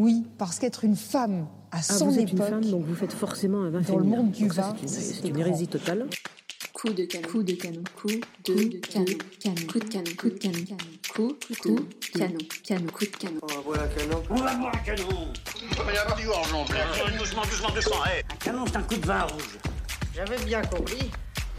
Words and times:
Oui, 0.00 0.24
parce 0.38 0.60
qu'être 0.60 0.84
une 0.84 0.94
femme 0.94 1.48
à 1.72 1.78
Ah, 1.78 1.82
son 1.82 2.06
vous 2.06 2.18
êtes 2.20 2.28
époque, 2.32 2.38
une 2.46 2.54
femme, 2.62 2.64
donc 2.70 2.84
vous 2.86 2.94
faites 2.94 3.12
forcément 3.12 3.62
un 3.62 3.70
vin 3.70 3.80
dans 3.80 3.98
le 3.98 4.04
monde 4.04 4.30
du 4.30 4.46
vin, 4.46 4.72
c'est 4.86 5.26
une- 5.28 5.36
hérésie 5.40 5.66
totale. 5.66 6.06
Coup 6.72 6.90
de 6.90 7.04
canon. 7.04 7.26
Coup 7.28 7.42
de 7.42 7.52
canon. 7.54 7.82
Coup 7.96 8.06
de 8.06 8.78
canon. 8.78 9.08
Canon. 9.40 9.66
Coup 9.66 9.78
de 9.80 9.84
canon. 9.88 10.04
Coup 10.16 10.28
de 10.28 10.34
canon. 10.38 10.54
Coup, 11.12 11.28
coup, 11.60 11.80
canon. 12.16 12.38
Canon. 12.62 12.86
Coup 12.92 13.04
de 13.06 13.16
canon. 13.16 13.40
On 13.42 13.46
va 13.48 13.60
boire 13.62 13.80
un 13.82 13.88
canon. 13.88 14.22
On 14.30 14.34
va 14.36 14.54
boire 14.54 14.72
un 14.72 14.78
canon 14.78 15.08
Il 15.60 15.76
va 15.84 15.92
y 15.92 15.96
avoir 15.96 16.16
du 16.16 16.26
gorgeon, 16.26 16.64
Doucement, 17.18 17.42
doucement, 17.42 17.70
doucement, 17.74 18.04
hé 18.06 18.22
Un 18.32 18.36
canon, 18.36 18.64
c'est 18.68 18.76
un 18.76 18.82
coup 18.82 18.94
de 18.96 19.04
vin 19.06 19.22
rouge. 19.22 19.58
J'avais 20.14 20.44
bien 20.44 20.62
compris. 20.62 21.10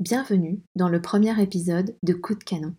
Bienvenue 0.00 0.62
dans 0.76 0.88
le 0.88 1.02
premier 1.02 1.38
épisode 1.42 1.94
de 2.02 2.14
Coup 2.14 2.34
de 2.34 2.42
canon. 2.42 2.74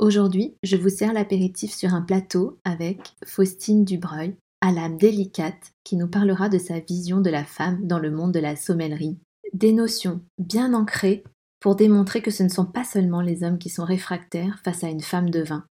Aujourd'hui, 0.00 0.56
je 0.64 0.76
vous 0.76 0.88
sers 0.88 1.12
l'apéritif 1.12 1.72
sur 1.72 1.94
un 1.94 2.02
plateau 2.02 2.58
avec 2.64 3.14
Faustine 3.24 3.84
Dubreuil, 3.84 4.34
à 4.60 4.72
l'âme 4.72 4.98
délicate, 4.98 5.70
qui 5.84 5.94
nous 5.94 6.08
parlera 6.08 6.48
de 6.48 6.58
sa 6.58 6.80
vision 6.80 7.20
de 7.20 7.30
la 7.30 7.44
femme 7.44 7.86
dans 7.86 8.00
le 8.00 8.10
monde 8.10 8.34
de 8.34 8.40
la 8.40 8.56
sommellerie. 8.56 9.16
Des 9.52 9.72
notions 9.72 10.24
bien 10.38 10.74
ancrées 10.74 11.22
pour 11.60 11.76
démontrer 11.76 12.20
que 12.20 12.32
ce 12.32 12.42
ne 12.42 12.48
sont 12.48 12.66
pas 12.66 12.82
seulement 12.82 13.20
les 13.20 13.44
hommes 13.44 13.58
qui 13.58 13.70
sont 13.70 13.84
réfractaires 13.84 14.60
face 14.64 14.82
à 14.82 14.88
une 14.88 15.02
femme 15.02 15.30
de 15.30 15.44
vin. 15.44 15.64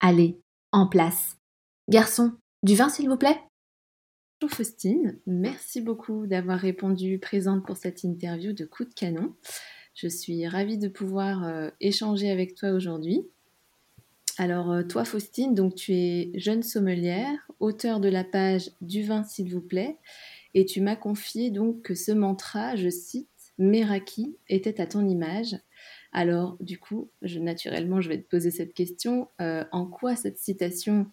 Allez, 0.00 0.40
en 0.72 0.86
place. 0.88 1.36
Garçon, 1.90 2.32
du 2.62 2.74
vin 2.74 2.88
s'il 2.88 3.10
vous 3.10 3.18
plaît 3.18 3.38
Bonjour 4.40 4.56
Faustine, 4.56 5.20
merci 5.26 5.82
beaucoup 5.82 6.26
d'avoir 6.26 6.58
répondu 6.58 7.18
présente 7.18 7.66
pour 7.66 7.76
cette 7.76 8.02
interview 8.02 8.54
de 8.54 8.64
coup 8.64 8.86
de 8.86 8.94
canon. 8.94 9.34
Je 9.94 10.08
suis 10.08 10.46
ravie 10.46 10.78
de 10.78 10.88
pouvoir 10.88 11.44
euh, 11.44 11.70
échanger 11.80 12.30
avec 12.30 12.54
toi 12.54 12.70
aujourd'hui. 12.70 13.26
Alors 14.38 14.70
euh, 14.70 14.82
toi 14.82 15.04
Faustine, 15.04 15.54
donc 15.54 15.74
tu 15.74 15.92
es 15.92 16.30
jeune 16.34 16.62
sommelière, 16.62 17.38
auteur 17.58 18.00
de 18.00 18.08
la 18.08 18.24
page 18.24 18.70
Du 18.80 19.02
vin 19.02 19.24
s'il 19.24 19.52
vous 19.52 19.60
plaît, 19.60 19.98
et 20.54 20.64
tu 20.64 20.80
m'as 20.80 20.96
confié 20.96 21.50
donc 21.50 21.82
que 21.82 21.94
ce 21.94 22.12
mantra, 22.12 22.76
je 22.76 22.88
cite, 22.88 23.28
Meraki 23.58 24.36
était 24.48 24.80
à 24.80 24.86
ton 24.86 25.06
image. 25.06 25.56
Alors 26.12 26.56
du 26.60 26.78
coup, 26.78 27.10
naturellement, 27.22 28.00
je 28.00 28.08
vais 28.08 28.18
te 28.18 28.28
poser 28.28 28.50
cette 28.50 28.72
question. 28.72 29.28
Euh, 29.40 29.64
en 29.70 29.86
quoi 29.86 30.16
cette 30.16 30.38
citation 30.38 31.06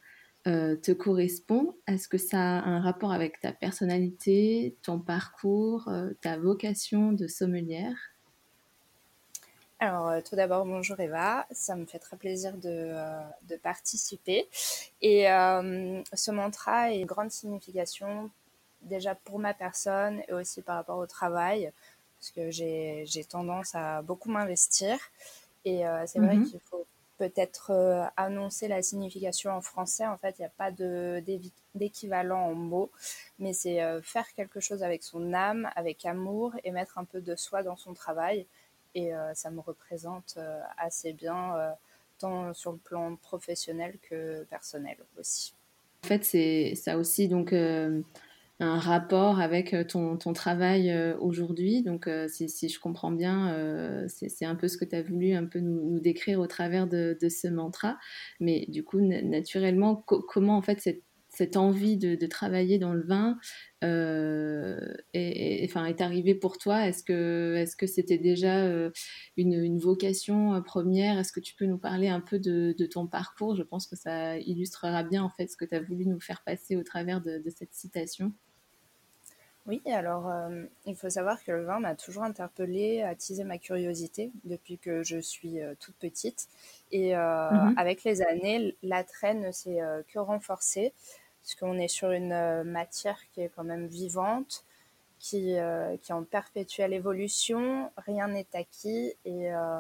te 0.46 0.94
correspond? 0.94 1.76
Est-ce 1.88 2.08
que 2.08 2.18
ça 2.18 2.40
a 2.40 2.70
un 2.70 2.80
rapport 2.80 3.12
avec 3.12 3.42
ta 3.42 3.52
personnalité, 3.52 4.78
ton 4.82 4.98
parcours, 4.98 5.92
ta 6.22 6.38
vocation 6.38 7.12
de 7.12 7.28
sommelière? 7.28 7.98
Alors, 9.80 10.08
euh, 10.10 10.22
tout 10.22 10.36
d'abord, 10.36 10.66
bonjour 10.66 11.00
Eva. 11.00 11.46
Ça 11.52 11.76
me 11.76 11.86
fait 11.86 12.00
très 12.00 12.18
plaisir 12.18 12.54
de, 12.58 12.70
euh, 12.70 13.22
de 13.44 13.56
participer. 13.58 14.48
Et 15.02 15.30
euh, 15.32 16.02
ce 16.14 16.32
mantra 16.32 16.74
a 16.84 16.92
une 16.92 17.06
grande 17.06 17.30
signification, 17.32 18.32
déjà 18.82 19.14
pour 19.16 19.38
ma 19.40 19.54
personne 19.54 20.22
et 20.28 20.34
aussi 20.34 20.62
par 20.64 20.76
rapport 20.78 20.98
au 20.98 21.06
travail, 21.06 21.72
parce 22.20 22.32
que 22.32 22.50
j'ai 22.52 23.06
tendance 23.30 23.76
à 23.76 24.02
beaucoup 24.02 24.30
m'investir. 24.32 24.98
Et 25.66 25.84
c'est 26.08 26.20
vrai 26.20 26.40
Mhm. 26.40 26.40
qu'il 26.40 26.60
faut 26.62 26.86
peut-être 27.18 27.72
annoncer 28.16 28.68
la 28.68 28.82
signification 28.82 29.52
en 29.52 29.62
français. 29.62 30.08
En 30.08 30.18
fait, 30.18 30.36
il 30.40 30.42
n'y 30.42 30.46
a 30.48 30.52
pas 30.58 30.72
d'équivalent 31.76 32.40
en 32.40 32.54
mots, 32.56 32.92
mais 33.40 33.54
c'est 33.54 33.80
faire 34.02 34.32
quelque 34.34 34.60
chose 34.62 34.82
avec 34.84 35.04
son 35.04 35.34
âme, 35.34 35.70
avec 35.76 36.06
amour 36.06 36.54
et 36.64 36.72
mettre 36.72 36.98
un 36.98 37.04
peu 37.06 37.22
de 37.22 37.36
soi 37.36 37.64
dans 37.64 37.76
son 37.78 37.94
travail. 37.94 38.48
Et 38.96 39.14
euh, 39.14 39.34
ça 39.34 39.52
me 39.52 39.60
représente 39.60 40.36
euh, 40.38 40.62
assez 40.78 41.14
bien, 41.14 41.56
euh, 41.56 41.72
tant 42.20 42.54
sur 42.54 42.72
le 42.72 42.78
plan 42.78 43.16
professionnel 43.16 43.98
que 44.02 44.44
personnel 44.46 44.98
aussi. 45.20 45.54
En 46.04 46.08
fait, 46.08 46.24
c'est 46.24 46.76
ça 46.76 46.94
a 46.94 46.98
aussi 46.98 47.28
donc 47.28 47.54
un 48.60 48.80
rapport 48.80 49.40
avec 49.40 49.76
ton, 49.88 50.18
ton 50.18 50.34
travail 50.34 50.92
aujourd'hui. 51.20 51.84
Donc, 51.84 52.10
si, 52.28 52.50
si 52.50 52.70
je 52.70 52.80
comprends 52.80 53.12
bien, 53.12 54.08
c'est 54.08 54.46
un 54.46 54.56
peu 54.56 54.68
ce 54.68 54.78
que 54.78 54.86
tu 54.86 54.96
as 54.96 55.04
voulu 55.04 55.34
un 55.34 55.46
peu 55.46 55.60
nous, 55.60 56.00
décrire 56.00 56.40
au 56.40 56.48
travers 56.48 56.88
de, 56.88 57.18
de 57.22 57.30
ce 57.30 57.48
mantra. 57.48 57.98
Mais 58.40 58.66
du 58.70 58.84
coup, 58.84 59.00
na- 59.02 59.22
naturellement, 59.22 59.96
co- 59.96 60.22
comment 60.22 60.58
en 60.58 60.62
fait 60.62 60.80
cette, 60.80 61.04
cette 61.38 61.58
envie 61.58 61.98
de, 61.98 62.16
de 62.16 62.26
travailler 62.28 62.80
dans 62.80 62.94
le 62.94 63.04
vin 63.06 63.38
euh, 63.84 64.80
est, 65.14 65.64
est- 65.64 65.66
enfin, 65.70 65.86
est 65.86 66.02
arrivée 66.02 66.36
pour 66.36 66.58
toi? 66.58 66.88
Est-ce 66.88 67.04
que 67.04 67.56
est-ce 67.56 67.76
que 67.78 67.88
c'était 67.88 68.18
déjà 68.18 68.66
euh, 68.66 68.92
une, 69.38 69.54
une 69.54 69.80
vocation 69.80 70.54
euh, 70.56 70.62
première? 70.62 71.18
Est-ce 71.20 71.32
que 71.32 71.40
tu 71.40 71.56
peux 71.56 71.66
nous 71.66 71.78
parler 71.80 72.08
un 72.10 72.22
peu 72.22 72.40
de, 72.40 72.74
de 72.78 72.86
ton 72.86 73.08
parcours? 73.08 73.56
Je 73.56 73.64
pense 73.64 73.88
que 73.88 73.96
ça 73.96 74.38
illustrera 74.40 75.04
bien 75.04 75.24
en 75.24 75.30
fait 75.30 75.48
ce 75.48 75.58
que 75.58 75.66
tu 75.66 75.76
as 75.76 75.82
voulu 75.82 76.06
nous 76.06 76.20
faire 76.20 76.44
passer 76.44 76.76
au 76.76 76.84
travers 76.84 77.22
de, 77.22 77.38
de 77.40 77.50
cette 77.50 77.74
citation. 77.74 78.34
Oui, 79.66 79.82
alors 79.86 80.30
euh, 80.30 80.64
il 80.86 80.96
faut 80.96 81.10
savoir 81.10 81.44
que 81.44 81.52
le 81.52 81.66
vin 81.66 81.80
m'a 81.82 81.94
toujours 81.96 82.24
interpellée, 82.24 83.02
attisé 83.02 83.44
ma 83.44 83.58
curiosité 83.58 84.32
depuis 84.46 84.78
que 84.78 85.04
je 85.04 85.18
suis 85.20 85.60
euh, 85.62 85.76
toute 85.78 85.96
petite. 85.98 86.48
Et 86.92 87.18
euh, 87.18 87.20
Mhm. 87.50 87.76
avec 87.76 88.06
les 88.06 88.22
années, 88.22 88.78
l'attrait 88.82 89.34
ne 89.34 89.52
s'est 89.52 89.80
que 90.08 90.20
renforcé, 90.20 90.94
parce 91.48 91.56
qu'on 91.56 91.80
est 91.80 91.88
sur 91.88 92.12
une 92.12 92.34
euh, 92.34 92.66
matière 92.66 93.18
qui 93.32 93.40
est 93.40 93.48
quand 93.56 93.64
même 93.64 93.88
vivante, 93.88 94.66
qui, 95.18 95.58
euh, 95.58 95.96
qui 95.96 96.12
est 96.12 96.16
en 96.16 96.26
perpétuelle 96.26 96.92
évolution, 96.92 97.90
rien 97.96 98.28
n'est 98.28 98.48
acquis, 98.54 99.14
et, 99.24 99.54
euh, 99.54 99.80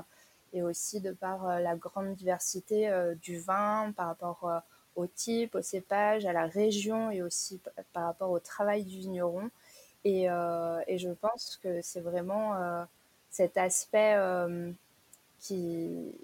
et 0.53 0.63
aussi 0.63 1.01
de 1.01 1.11
par 1.11 1.59
la 1.59 1.75
grande 1.75 2.15
diversité 2.15 2.89
du 3.21 3.37
vin 3.37 3.91
par 3.97 4.07
rapport 4.07 4.49
au 4.95 5.07
type, 5.07 5.55
au 5.55 5.61
cépage, 5.61 6.25
à 6.25 6.31
la 6.31 6.45
région 6.45 7.11
et 7.11 7.21
aussi 7.21 7.59
par 7.91 8.05
rapport 8.05 8.31
au 8.31 8.39
travail 8.39 8.85
du 8.85 8.99
vigneron. 8.99 9.49
Et, 10.05 10.23
et 10.23 10.97
je 10.97 11.09
pense 11.09 11.59
que 11.61 11.81
c'est 11.81 11.99
vraiment 11.99 12.55
cet 13.29 13.57
aspect 13.57 14.15
qui, 15.39 16.15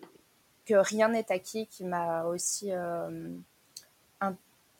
que 0.65 0.75
rien 0.75 1.09
n'est 1.09 1.29
acquis 1.31 1.67
qui 1.67 1.83
m'a 1.83 2.23
aussi 2.23 2.71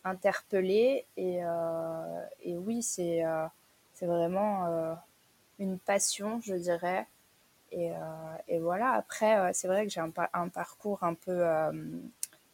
interpellée. 0.04 1.06
Et, 1.18 1.40
euh, 1.44 2.26
et 2.42 2.58
oui, 2.58 2.84
c'est 2.84 3.24
euh, 3.26 3.46
c'est 3.94 4.06
vraiment 4.06 4.66
euh, 4.68 4.94
une 5.60 5.78
passion, 5.80 6.42
je 6.42 6.56
dirais. 6.56 7.08
Et, 7.72 7.92
et 8.48 8.60
voilà, 8.60 8.92
après, 8.92 9.52
c'est 9.54 9.68
vrai 9.68 9.84
que 9.86 9.92
j'ai 9.92 10.00
un, 10.00 10.12
un 10.34 10.48
parcours 10.50 11.04
un 11.04 11.16
peu 11.16 11.44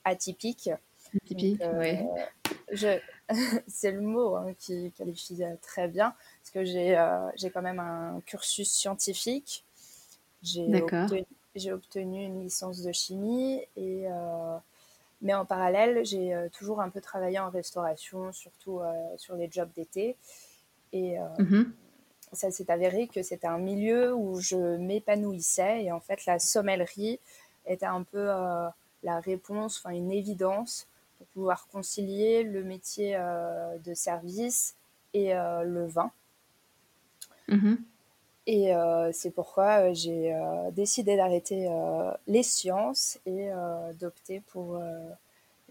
atypique. 0.05 0.69
Typique, 1.27 1.59
Donc, 1.59 1.79
ouais. 1.79 2.05
je- 2.71 2.99
c'est 3.67 3.91
le 3.91 4.01
mot 4.01 4.35
hein, 4.35 4.53
qui 4.57 4.91
qualifie 4.97 5.41
très 5.61 5.87
bien, 5.87 6.15
parce 6.41 6.51
que 6.51 6.63
j'ai 6.63 6.97
euh, 6.97 7.29
quand 7.53 7.61
même 7.61 7.79
un 7.79 8.21
cursus 8.25 8.71
scientifique. 8.71 9.65
J'ai 10.41 10.81
obtenu, 10.81 11.25
obtenu 11.73 12.23
une 12.25 12.41
licence 12.41 12.81
de 12.81 12.91
chimie, 12.91 13.61
et, 13.75 14.07
euh, 14.07 14.57
mais 15.21 15.33
en 15.33 15.45
parallèle, 15.45 16.05
j'ai 16.05 16.33
euh, 16.33 16.49
toujours 16.49 16.81
un 16.81 16.89
peu 16.89 17.01
travaillé 17.01 17.39
en 17.39 17.49
restauration, 17.49 18.31
surtout 18.31 18.79
euh, 18.79 18.93
sur 19.17 19.35
les 19.35 19.49
jobs 19.51 19.71
d'été. 19.75 20.15
Et 20.93 21.19
euh, 21.19 21.25
Mhm. 21.37 21.73
ça 22.33 22.51
s'est 22.51 22.71
avéré 22.71 23.07
que 23.07 23.21
c'était 23.21 23.47
un 23.47 23.57
milieu 23.57 24.13
où 24.13 24.39
je 24.39 24.77
m'épanouissais, 24.77 25.83
et 25.83 25.91
en 25.91 25.99
fait, 25.99 26.25
la 26.25 26.39
sommellerie 26.39 27.19
était 27.65 27.85
un 27.85 28.03
peu 28.03 28.29
euh, 28.29 28.67
la 29.03 29.19
réponse, 29.19 29.77
enfin 29.77 29.95
une 29.95 30.11
évidence 30.11 30.87
pour 31.17 31.27
pouvoir 31.27 31.67
concilier 31.67 32.43
le 32.43 32.63
métier 32.63 33.15
euh, 33.15 33.77
de 33.79 33.93
service 33.93 34.75
et 35.13 35.35
euh, 35.35 35.63
le 35.63 35.85
vin. 35.85 36.11
Mhm. 37.47 37.83
Et 38.51 38.73
euh, 38.73 39.11
c'est 39.13 39.29
pourquoi 39.29 39.89
euh, 39.89 39.93
j'ai 39.93 40.33
euh, 40.33 40.71
décidé 40.71 41.15
d'arrêter 41.15 41.69
les 42.25 42.41
sciences 42.41 43.19
et 43.27 43.49
d'opter 43.99 44.41
pour 44.47 44.81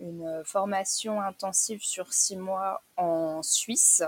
une 0.01 0.43
formation 0.45 1.21
intensive 1.21 1.83
sur 1.83 2.13
six 2.13 2.37
mois 2.37 2.81
en 2.97 3.43
Suisse. 3.43 4.05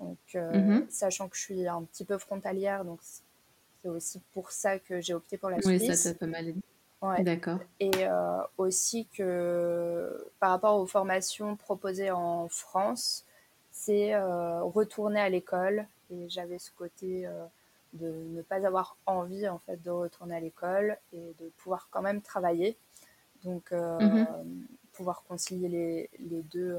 Donc, 0.00 0.18
euh, 0.34 0.50
Mhm. 0.56 0.86
sachant 0.90 1.28
que 1.28 1.36
je 1.36 1.42
suis 1.42 1.68
un 1.68 1.82
petit 1.84 2.04
peu 2.04 2.18
frontalière, 2.18 2.84
donc 2.84 2.98
c'est 3.02 3.88
aussi 3.88 4.20
pour 4.32 4.50
ça 4.50 4.80
que 4.80 5.00
j'ai 5.00 5.14
opté 5.14 5.38
pour 5.38 5.50
la 5.50 5.58
Oui, 5.64 5.78
ça 5.78 5.86
Suisse. 5.86 6.02
t'a 6.02 6.14
pas 6.18 6.26
mal 6.26 6.48
aidé. 6.48 6.60
Ouais. 7.02 7.22
D'accord. 7.22 7.60
Et 7.78 7.90
euh, 7.94 8.42
aussi 8.58 9.06
que 9.16 10.26
par 10.40 10.50
rapport 10.50 10.80
aux 10.80 10.86
formations 10.86 11.54
proposées 11.54 12.10
en 12.10 12.48
France, 12.48 13.24
c'est 13.70 14.18
retourner 14.18 15.20
à 15.20 15.28
l'école. 15.28 15.86
Et 16.12 16.28
j'avais 16.28 16.58
ce 16.58 16.72
côté 16.72 17.28
de 17.92 18.08
ne 18.08 18.42
pas 18.42 18.64
avoir 18.66 18.96
envie 19.06 19.48
en 19.48 19.58
fait 19.58 19.82
de 19.82 19.90
retourner 19.90 20.36
à 20.36 20.40
l'école 20.40 20.98
et 21.12 21.34
de 21.40 21.48
pouvoir 21.58 21.88
quand 21.90 22.02
même 22.02 22.22
travailler. 22.22 22.76
Donc 23.44 23.72
mhm. 23.72 24.26
pouvoir 24.92 25.22
concilier 25.24 25.68
les, 25.68 26.10
les 26.18 26.42
deux, 26.42 26.78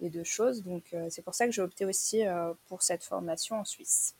les 0.00 0.08
deux 0.08 0.24
choses. 0.24 0.62
Donc 0.62 0.94
c'est 1.10 1.22
pour 1.22 1.34
ça 1.34 1.46
que 1.46 1.52
j'ai 1.52 1.62
opté 1.62 1.84
aussi 1.84 2.22
pour 2.66 2.82
cette 2.82 3.04
formation 3.04 3.56
en 3.56 3.64
Suisse. 3.64 4.16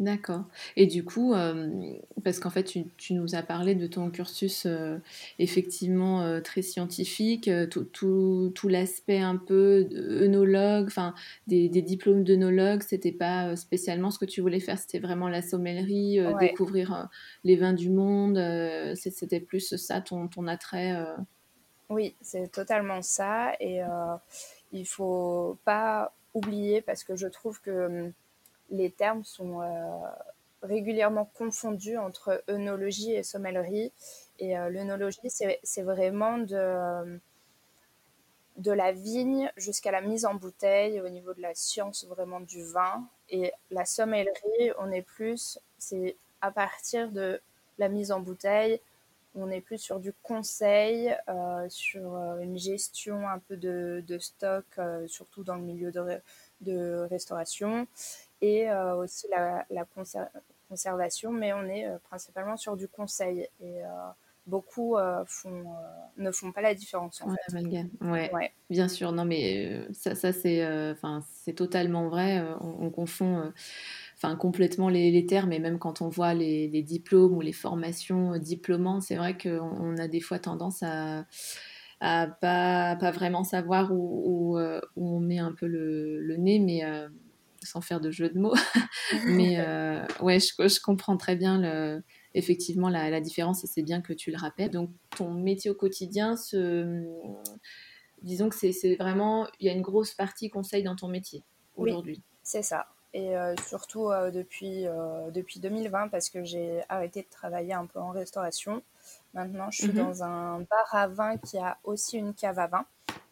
D'accord. 0.00 0.44
Et 0.76 0.86
du 0.86 1.04
coup, 1.04 1.34
parce 2.24 2.40
qu'en 2.40 2.48
fait, 2.48 2.64
tu, 2.64 3.12
nous 3.12 3.34
as 3.34 3.42
parlé 3.42 3.74
de 3.74 3.86
ton 3.86 4.10
cursus 4.10 4.66
effectivement 5.38 6.40
très 6.40 6.62
scientifique, 6.62 7.50
tout, 7.68 8.50
l'aspect 8.64 9.18
un 9.18 9.36
peu 9.36 9.86
œnologue, 9.92 10.86
enfin 10.86 11.14
des, 11.46 11.68
diplômes 11.68 12.24
d'œnologue, 12.24 12.82
c'était 12.82 13.12
pas 13.12 13.54
spécialement 13.56 14.10
ce 14.10 14.18
que 14.18 14.24
tu 14.24 14.40
voulais 14.40 14.58
faire, 14.58 14.78
c'était 14.78 15.00
vraiment 15.00 15.28
la 15.28 15.42
sommellerie, 15.42 16.18
découvrir 16.40 17.10
les 17.44 17.56
vins 17.56 17.74
du 17.74 17.90
monde, 17.90 18.42
c'était 18.94 19.40
plus 19.40 19.76
ça 19.76 20.00
ton, 20.00 20.28
ton 20.28 20.46
attrait. 20.46 20.96
Oui, 21.90 22.14
c'est 22.22 22.50
totalement 22.50 23.02
ça. 23.02 23.52
Et 23.60 23.82
il 24.72 24.86
faut 24.86 25.58
pas 25.66 26.14
oublier, 26.32 26.80
parce 26.80 27.04
que 27.04 27.16
je 27.16 27.26
trouve 27.26 27.60
que 27.60 28.10
les 28.70 28.90
termes 28.90 29.24
sont 29.24 29.60
euh, 29.60 29.66
régulièrement 30.62 31.30
confondus 31.34 31.98
entre 31.98 32.42
œnologie 32.48 33.12
et 33.12 33.22
sommellerie. 33.22 33.92
Et 34.38 34.56
euh, 34.56 34.70
l'œnologie, 34.70 35.18
c'est 35.28 35.82
vraiment 35.82 36.38
de, 36.38 37.20
la 38.64 38.92
vigne 38.92 39.50
jusqu'à 39.56 39.90
la 39.90 40.00
mise 40.00 40.24
en 40.24 40.34
bouteille 40.34 41.00
au 41.00 41.08
niveau 41.08 41.34
de 41.34 41.42
la 41.42 41.54
science 41.54 42.06
vraiment 42.06 42.40
du 42.40 42.64
vin. 42.64 43.06
Et 43.28 43.52
la 43.70 43.84
sommellerie, 43.84 44.72
on 44.78 44.90
est 44.92 45.02
plus, 45.02 45.58
c'est 45.78 46.16
à 46.40 46.50
partir 46.50 47.10
de 47.10 47.40
la 47.78 47.88
mise 47.88 48.12
en 48.12 48.20
bouteille, 48.20 48.80
on 49.36 49.50
est 49.50 49.60
plus 49.60 49.78
sur 49.78 50.00
du 50.00 50.12
conseil, 50.24 51.16
euh, 51.28 51.68
sur 51.68 52.16
une 52.40 52.58
gestion 52.58 53.28
un 53.28 53.38
peu 53.38 53.56
de, 53.56 54.18
stock, 54.18 54.64
surtout 55.06 55.44
dans 55.44 55.54
le 55.54 55.62
milieu 55.62 55.92
de 56.60 57.06
restauration 57.08 57.86
et 58.40 58.70
euh, 58.70 58.96
aussi 58.96 59.26
la, 59.30 59.84
conservation, 60.68 61.32
mais 61.32 61.52
on 61.52 61.64
est 61.64 61.86
euh, 61.86 61.98
principalement 62.04 62.56
sur 62.56 62.76
du 62.76 62.88
conseil. 62.88 63.48
Et 63.60 63.84
euh, 63.84 63.88
beaucoup 64.46 64.96
ne 64.96 66.30
font 66.32 66.52
pas 66.52 66.62
la 66.62 66.74
différence. 66.74 67.22
En 67.22 67.34
fait. 67.34 67.86
Ouais, 68.00 68.32
ouais, 68.32 68.52
bien 68.68 68.88
sûr. 68.88 69.12
Non, 69.12 69.24
mais 69.24 69.86
ça, 69.92 70.14
ça 70.14 70.32
c'est, 70.32 70.66
c'est 71.44 71.52
totalement 71.52 72.08
vrai. 72.08 72.42
On, 72.60 72.90
confond 72.90 73.52
enfin 74.16 74.34
complètement 74.34 74.88
les, 74.88 75.24
termes 75.26 75.52
et 75.52 75.60
même 75.60 75.78
quand 75.78 76.02
on 76.02 76.08
voit 76.08 76.34
les, 76.34 76.82
diplômes 76.82 77.36
ou 77.36 77.42
les 77.42 77.52
formations 77.52 78.38
diplômantes, 78.38 79.02
c'est 79.02 79.16
vrai 79.16 79.38
qu'on 79.38 79.96
a 79.98 80.08
des 80.08 80.20
fois 80.20 80.38
tendance 80.38 80.82
à 80.82 81.26
à 82.02 82.26
pas, 82.26 82.96
pas 82.96 83.10
vraiment 83.10 83.44
savoir 83.44 83.92
où, 83.92 84.58
où, 84.58 84.58
on 84.96 85.20
met 85.20 85.38
un 85.38 85.52
peu 85.52 85.66
le, 85.66 86.18
le 86.22 86.36
nez, 86.38 86.58
mais 86.58 86.82
sans 87.62 87.80
faire 87.80 88.00
de 88.00 88.10
jeu 88.10 88.28
de 88.28 88.38
mots. 88.38 88.54
Mais 89.26 89.60
euh, 89.60 90.04
ouais, 90.20 90.38
je, 90.40 90.80
comprends 90.80 91.16
très 91.16 91.36
bien 91.36 91.60
le, 91.60 92.02
effectivement 92.34 92.88
la, 92.88 93.20
différence 93.20 93.64
et 93.64 93.66
c'est 93.66 93.82
bien 93.82 94.00
que 94.00 94.12
tu 94.12 94.30
le 94.30 94.36
rappelles. 94.36 94.70
Donc, 94.70 94.90
ton 95.16 95.30
métier 95.30 95.70
au 95.70 95.74
quotidien, 95.74 96.36
ce, 96.36 97.04
disons 98.22 98.48
que 98.48 98.56
c'est 98.56 98.96
vraiment, 98.96 99.46
il 99.58 99.66
y 99.66 99.70
a 99.70 99.72
une 99.72 99.82
grosse 99.82 100.14
partie 100.14 100.50
conseil 100.50 100.82
dans 100.82 100.96
ton 100.96 101.08
métier 101.08 101.44
aujourd'hui. 101.76 102.16
Oui, 102.16 102.22
c'est 102.42 102.62
ça. 102.62 102.86
Et 103.12 103.36
euh, 103.36 103.56
surtout 103.66 104.08
euh, 104.10 104.30
depuis, 104.30 104.84
depuis 105.32 105.58
2020 105.60 106.08
parce 106.08 106.30
que 106.30 106.44
j'ai 106.44 106.82
arrêté 106.88 107.22
de 107.22 107.28
travailler 107.28 107.74
un 107.74 107.86
peu 107.86 107.98
en 107.98 108.10
restauration. 108.10 108.82
Maintenant, 109.34 109.70
je 109.70 109.82
suis 109.82 109.92
mhm. 109.92 109.96
dans 109.96 110.22
un 110.22 110.60
bar 110.60 110.88
à 110.92 111.08
vin 111.08 111.36
qui 111.36 111.58
a 111.58 111.78
aussi 111.84 112.18
une 112.18 112.34
cave 112.34 112.58
à 112.58 112.66
vin. 112.68 112.86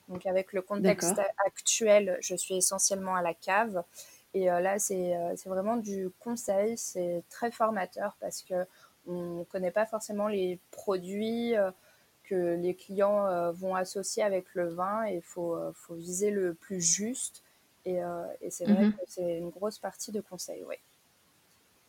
Donc 0.08 0.26
avec 0.26 0.52
le 0.52 0.62
contexte 0.62 1.20
actuel, 1.46 2.18
je 2.20 2.34
suis 2.34 2.56
essentiellement 2.56 3.14
à 3.14 3.22
la 3.22 3.34
cave. 3.34 3.82
Et 4.34 4.50
euh, 4.50 4.60
là, 4.60 4.76
euh, 4.76 5.32
c'est 5.36 5.48
vraiment 5.48 5.76
du 5.76 6.10
conseil, 6.20 6.76
c'est 6.76 7.22
très 7.30 7.50
formateur 7.50 8.16
parce 8.20 8.42
que 8.42 8.66
on 9.06 9.38
ne 9.38 9.44
connaît 9.44 9.70
pas 9.70 9.86
forcément 9.86 10.28
les 10.28 10.58
produits 10.70 11.56
euh, 11.56 11.70
que 12.24 12.56
les 12.56 12.74
clients 12.74 13.52
vont 13.52 13.74
associer 13.74 14.22
avec 14.22 14.54
le 14.54 14.68
vin 14.68 15.06
et 15.06 15.16
il 15.16 15.22
faut, 15.22 15.56
faut, 15.72 15.94
viser 15.94 16.30
le 16.30 16.52
plus 16.52 16.78
juste. 16.78 17.42
Et, 17.86 18.00
et 18.42 18.50
c'est 18.50 18.66
vrai 18.66 18.84
mhm. 18.84 18.92
que 18.92 19.00
c'est 19.06 19.38
une 19.38 19.48
grosse 19.48 19.78
partie 19.78 20.12
de 20.12 20.20
conseil, 20.20 20.62
oui. 20.68 20.74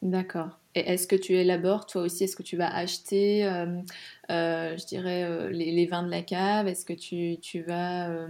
D'accord. 0.02 0.59
Est-ce 0.88 1.08
que 1.08 1.16
tu 1.16 1.34
élabores 1.34 1.86
toi 1.86 2.02
aussi 2.04 2.24
Est-ce 2.24 2.36
que 2.36 2.44
tu 2.44 2.58
vas 2.58 2.74
acheter, 2.74 3.46
euh, 3.46 3.82
euh, 4.30 4.78
je 4.78 4.86
dirais, 4.86 5.24
euh, 5.24 5.50
les, 5.50 5.86
vins 5.86 6.04
de 6.04 6.10
la 6.10 6.22
cave? 6.22 6.68
Est-ce 6.68 6.86
que 6.86 6.94
tu, 6.94 7.62
vas 7.64 8.28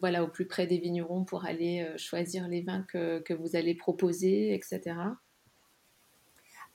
voilà, 0.00 0.22
au 0.22 0.28
plus 0.28 0.46
près 0.46 0.66
des 0.66 0.78
vignerons 0.78 1.24
pour 1.24 1.44
aller 1.44 1.86
choisir 1.96 2.48
les 2.48 2.62
vins 2.62 2.84
que, 2.88 3.20
que, 3.20 3.34
vous 3.34 3.56
allez 3.56 3.74
proposer, 3.74 4.54
etc. 4.54 4.96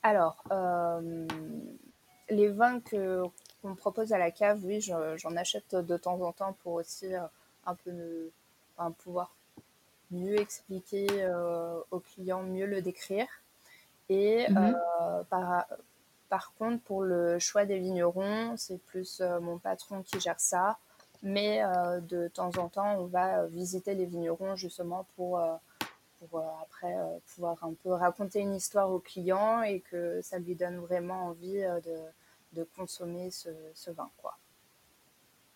Alors, 0.02 0.44
les 2.28 2.48
vins 2.48 2.80
que, 2.80 3.22
qu'on 3.62 3.74
propose 3.74 4.12
à 4.12 4.18
la 4.18 4.30
cave, 4.30 4.60
oui, 4.64 4.80
j'en 4.80 5.36
achète 5.36 5.74
de 5.74 5.96
temps 5.96 6.20
en 6.20 6.32
temps 6.32 6.56
pour 6.62 6.74
aussi 6.74 7.06
un 7.66 7.74
peu 7.76 8.30
pouvoir 8.98 9.34
mieux 10.10 10.38
expliquer 10.38 11.06
aux 11.90 12.00
clients, 12.00 12.42
mieux 12.42 12.66
le 12.66 12.82
décrire. 12.82 13.26
Et 14.08 14.46
mmh 14.50 14.56
euh, 14.58 15.22
par, 15.30 15.66
par 16.28 16.54
contre, 16.54 16.82
pour 16.82 17.02
le 17.02 17.38
choix 17.38 17.64
des 17.64 17.78
vignerons, 17.78 18.56
c'est 18.56 18.78
plus 18.78 19.20
euh, 19.20 19.40
mon 19.40 19.58
patron 19.58 20.02
qui 20.02 20.20
gère 20.20 20.40
ça. 20.40 20.78
Mais 21.22 21.62
euh, 21.64 22.00
de 22.00 22.28
temps 22.28 22.50
en 22.58 22.68
temps, 22.68 22.98
on 22.98 23.06
va 23.06 23.46
visiter 23.46 23.94
les 23.94 24.04
vignerons 24.04 24.56
justement 24.56 25.06
pour, 25.16 25.40
pour 26.18 26.38
après 26.62 26.94
pouvoir 27.34 27.64
un 27.64 27.72
peu 27.82 27.92
raconter 27.92 28.40
une 28.40 28.54
histoire 28.54 28.90
au 28.90 28.98
client 28.98 29.62
et 29.62 29.80
que 29.80 30.20
ça 30.20 30.38
lui 30.38 30.54
donne 30.54 30.76
vraiment 30.76 31.28
envie 31.28 31.62
de, 31.62 31.96
de 32.52 32.68
consommer 32.76 33.30
ce, 33.30 33.48
ce, 33.72 33.90
vin. 33.90 34.10
Quoi. 34.18 34.36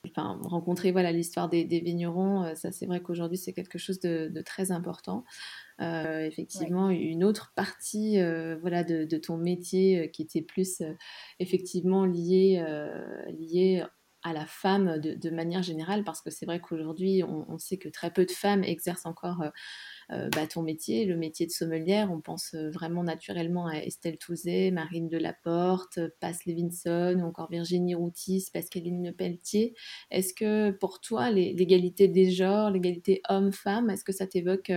Enfin, 0.06 0.38
rencontrer 0.42 0.90
voilà 0.90 1.12
l'histoire 1.12 1.50
des, 1.50 1.66
des, 1.66 1.80
vignerons, 1.80 2.54
ça 2.54 2.72
c'est 2.72 2.86
vrai 2.86 3.00
qu'aujourd'hui 3.00 3.36
c'est 3.36 3.52
quelque 3.52 3.76
chose 3.76 4.00
de, 4.00 4.28
de 4.28 4.40
très 4.40 4.72
important. 4.72 5.22
Euh, 5.80 6.22
effectivement 6.22 6.90
une 6.90 7.22
autre 7.22 7.52
partie 7.54 8.18
euh, 8.18 8.56
voilà 8.60 8.82
de, 8.82 9.04
ton 9.16 9.36
métier 9.36 10.00
euh, 10.00 10.06
qui 10.08 10.22
était 10.22 10.42
plus 10.42 10.82
effectivement 11.38 12.04
liée 12.04 12.60
liée 13.28 13.84
à 14.24 14.32
la 14.32 14.44
femme 14.44 14.98
de, 14.98 15.30
manière 15.30 15.62
générale 15.62 16.02
parce 16.02 16.20
que 16.20 16.30
c'est 16.30 16.46
vrai 16.46 16.58
qu'aujourd'hui 16.60 17.22
on, 17.22 17.48
on, 17.48 17.58
sait 17.58 17.78
que 17.78 17.88
très 17.88 18.12
peu 18.12 18.26
de 18.26 18.32
femmes 18.32 18.64
exercent 18.64 19.06
encore 19.06 19.44
bah, 20.10 20.46
ton 20.46 20.62
métier, 20.62 21.04
le 21.04 21.16
métier 21.16 21.46
de 21.46 21.50
sommelière, 21.50 22.10
on 22.10 22.20
pense 22.20 22.54
euh, 22.54 22.70
vraiment 22.70 23.02
naturellement 23.02 23.66
à 23.66 23.76
Estelle 23.76 24.16
Touzet, 24.16 24.70
Marine 24.70 25.08
Delaporte, 25.08 25.98
Passe 26.20 26.46
Levinson 26.46 27.20
ou 27.20 27.26
encore 27.26 27.50
Virginie 27.50 27.94
Routis, 27.94 28.48
Pascaline 28.52 29.12
Pelletier. 29.12 29.74
Est-ce 30.10 30.32
que 30.32 30.70
pour 30.70 31.00
toi, 31.00 31.30
l'égalité 31.30 32.08
des 32.08 32.30
genres, 32.30 32.70
l'égalité 32.70 33.20
homme-femme, 33.28 33.90
est-ce 33.90 34.04
que 34.04 34.12
ça 34.12 34.26
t'évoque 34.26 34.72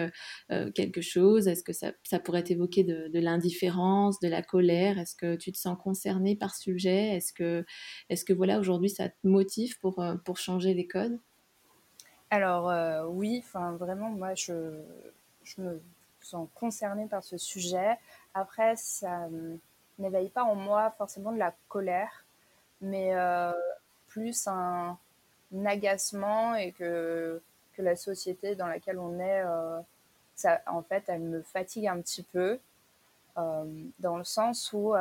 euh, 0.52 0.72
quelque 0.72 1.02
chose? 1.02 1.48
Est-ce 1.48 1.64
que 1.64 1.74
ça, 1.74 1.94
pourrait 2.20 2.44
t'évoquer 2.44 2.84
de, 2.84 3.20
l'indifférence, 3.20 4.20
de 4.20 4.28
la 4.28 4.42
colère? 4.42 5.00
Est-ce 5.00 5.16
que 5.16 5.36
tu 5.36 5.54
te 5.54 5.58
sens 5.58 5.78
concernée 5.82 6.36
par 6.36 6.56
sujet? 6.56 7.16
Est-ce 7.16 7.32
que, 7.32 7.66
est 8.10 8.22
que 8.26 8.34
voilà, 8.34 8.60
aujourd'hui, 8.60 8.90
ça 8.90 9.08
te 9.08 9.16
motive 9.24 9.80
pour, 9.80 10.04
pour 10.26 10.38
changer 10.38 10.74
les 10.74 10.88
codes? 10.88 11.18
Alors 12.30 12.72
oui, 13.10 13.42
enfin 13.44 13.74
vraiment 13.74 14.10
moi 14.10 14.34
je, 14.36 14.54
je 15.44 15.62
me 15.62 15.82
sens 16.22 16.48
concernée 16.56 17.08
par 17.08 17.24
ce 17.24 17.38
sujet. 17.38 17.98
Après, 18.34 18.76
ça 18.76 19.28
n'éveille 20.00 20.30
pas 20.30 20.44
en 20.44 20.56
moi 20.56 20.92
forcément 20.98 21.32
de 21.32 21.38
la 21.38 21.54
colère, 21.68 22.26
mais 22.82 23.14
euh, 23.14 23.52
plus 24.08 24.48
un, 24.48 24.98
agacement 25.66 26.56
et 26.56 26.72
que, 26.72 27.42
que 27.74 27.82
la 27.82 27.96
société 27.96 28.56
dans 28.56 28.68
laquelle 28.68 28.98
on 28.98 29.20
est, 29.20 29.42
euh, 29.42 29.80
ça, 30.36 30.62
en 30.68 30.82
fait, 30.82 31.04
elle 31.08 31.22
me 31.22 31.42
fatigue 31.42 31.88
un 31.88 32.00
petit 32.02 32.24
peu, 32.24 32.58
euh, 33.38 33.84
dans 34.00 34.18
le 34.18 34.24
sens 34.24 34.72
où 34.74 34.94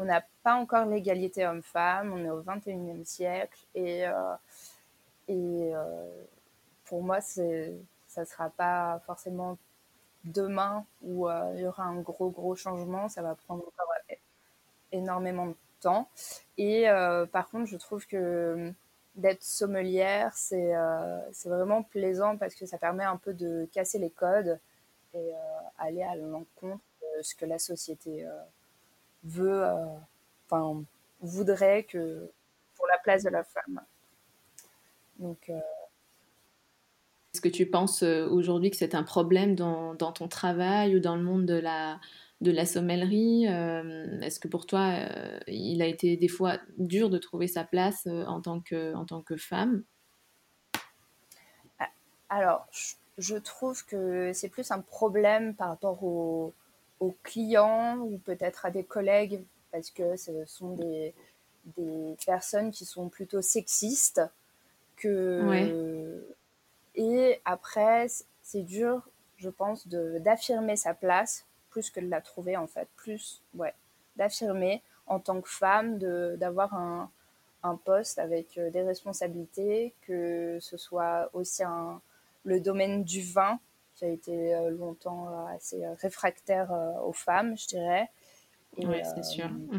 on 0.00 0.04
n'a 0.04 0.24
pas 0.44 0.54
encore 0.54 0.86
l'égalité 0.86 1.44
homme-femme, 1.44 2.12
on 2.12 2.24
est 2.24 2.30
au 2.30 2.42
21e 2.42 3.04
siècle, 3.04 3.58
et, 3.74 4.04
et 5.26 5.72
pour 6.84 7.02
moi, 7.02 7.20
c'est 7.20 7.74
ça 8.18 8.24
sera 8.24 8.50
pas 8.50 9.00
forcément 9.06 9.58
demain 10.24 10.84
où 11.02 11.28
euh, 11.28 11.52
il 11.54 11.60
y 11.60 11.66
aura 11.66 11.84
un 11.84 12.00
gros, 12.00 12.30
gros 12.30 12.56
changement. 12.56 13.08
Ça 13.08 13.22
va 13.22 13.34
prendre 13.36 13.62
encore 13.62 13.94
énormément 14.90 15.46
de 15.46 15.56
temps. 15.80 16.08
Et 16.56 16.88
euh, 16.88 17.26
par 17.26 17.48
contre, 17.48 17.66
je 17.66 17.76
trouve 17.76 18.06
que 18.06 18.72
d'être 19.14 19.42
sommelière, 19.42 20.36
c'est 20.36 20.72
c'est 21.32 21.48
vraiment 21.48 21.82
plaisant 21.82 22.36
parce 22.36 22.54
que 22.54 22.66
ça 22.66 22.78
permet 22.78 23.04
un 23.04 23.16
peu 23.16 23.34
de 23.34 23.68
casser 23.72 23.98
les 23.98 24.10
codes 24.10 24.58
et 25.14 25.32
aller 25.78 26.02
à 26.02 26.14
l'encontre 26.14 26.82
de 27.02 27.22
ce 27.22 27.34
que 27.34 27.44
la 27.44 27.58
société 27.58 28.24
veut, 29.24 29.64
enfin, 30.46 30.82
voudrait 31.20 31.82
que 31.82 32.30
pour 32.76 32.86
la 32.86 32.98
place 32.98 33.24
de 33.24 33.30
la 33.30 33.42
femme. 33.42 33.80
Donc, 35.18 35.50
est-ce 37.32 37.40
que 37.40 37.48
tu 37.48 37.66
penses 37.66 38.02
aujourd'hui 38.02 38.70
que 38.70 38.76
c'est 38.76 38.94
un 38.94 39.02
problème 39.02 39.54
dans, 39.54 39.94
dans, 39.94 40.12
ton 40.12 40.28
travail 40.28 40.96
ou 40.96 41.00
dans 41.00 41.16
le 41.16 41.22
monde 41.22 41.44
de 41.46 41.54
la, 41.54 42.00
de 42.40 42.50
la 42.50 42.64
sommellerie 42.64 43.44
Est-ce 43.44 44.40
que 44.40 44.48
pour 44.48 44.66
toi, 44.66 44.94
il 45.46 45.82
a 45.82 45.86
été 45.86 46.16
des 46.16 46.28
fois 46.28 46.58
dur 46.78 47.10
de 47.10 47.18
trouver 47.18 47.46
sa 47.46 47.64
place 47.64 48.06
en, 48.06 48.40
tant 48.40 48.60
que, 48.60 48.94
en 48.94 49.04
tant 49.04 49.22
que 49.22 49.36
femme? 49.36 49.84
Alors, 52.30 52.66
je 53.18 53.36
trouve 53.36 53.84
que 53.86 54.32
c'est 54.32 54.48
plus 54.48 54.70
un 54.70 54.80
problème 54.80 55.54
par 55.54 55.68
rapport 55.68 56.02
aux, 56.04 56.54
aux 57.00 57.16
clients 57.22 57.98
ou 57.98 58.18
peut-être 58.18 58.66
à 58.66 58.70
des 58.70 58.84
collègues 58.84 59.44
parce 59.72 59.90
que 59.90 60.16
ce 60.16 60.44
sont 60.46 60.74
des, 60.74 61.14
des 61.76 62.16
personnes 62.24 62.70
qui 62.70 62.84
sont 62.84 63.08
plutôt 63.08 63.42
sexistes 63.42 64.20
que 64.96 66.24
et 66.98 67.40
après 67.44 68.08
c'est 68.42 68.62
dur 68.62 69.08
je 69.36 69.48
pense 69.48 69.86
d'affirmer 69.88 70.76
sa 70.76 70.94
place 70.94 71.46
plus 71.70 71.90
que 71.90 72.00
de 72.00 72.08
la 72.08 72.20
trouver 72.20 72.56
en 72.56 72.66
fait. 72.66 72.88
Plus 72.96 73.42
ouais 73.54 73.72
d'affirmer 74.16 74.82
en 75.06 75.20
tant 75.20 75.40
que 75.40 75.48
femme 75.48 75.98
d'avoir 76.36 76.74
un, 76.74 77.10
un 77.62 77.76
poste 77.76 78.18
avec 78.18 78.58
euh, 78.58 78.70
des 78.70 78.82
responsabilités 78.82 79.94
que 80.02 80.58
ce 80.60 80.76
soit 80.76 81.30
aussi 81.32 81.62
un, 81.62 82.00
le 82.44 82.60
domaine 82.60 83.04
du 83.04 83.22
vin 83.22 83.60
qui 83.94 84.04
a 84.04 84.08
été 84.08 84.54
euh, 84.54 84.70
longtemps 84.70 85.28
euh, 85.28 85.54
assez 85.54 85.86
réfractaire 86.02 86.70
aux 87.06 87.12
femmes 87.12 87.56
je 87.56 87.68
dirais. 87.68 88.10
Oui 88.76 89.00
c'est 89.14 89.24
sûr. 89.24 89.48
mmh 89.48 89.78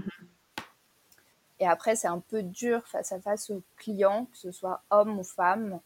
et 1.60 1.68
après, 1.68 1.96
c'est 1.96 2.08
un 2.08 2.20
peu 2.20 2.42
dur 2.42 2.88
face 2.88 3.12
à 3.12 3.20
face 3.20 3.50
aux 3.50 3.62
clients, 3.76 4.26
que 4.32 4.38
ce 4.38 4.52
soit 4.52 4.82
homme 4.90 5.20
ou 5.20 5.24
femme. 5.24 5.82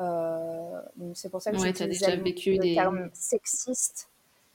Euh, 0.00 0.80
c'est 1.14 1.30
pour 1.30 1.42
ça 1.42 1.50
que 1.50 1.56
ouais, 1.56 1.72
j'ai 1.76 1.86
déjà 1.86 2.14
vécu 2.16 2.52
le 2.52 2.58
des 2.58 2.74
terme 2.74 3.10
sexiste. 3.12 4.08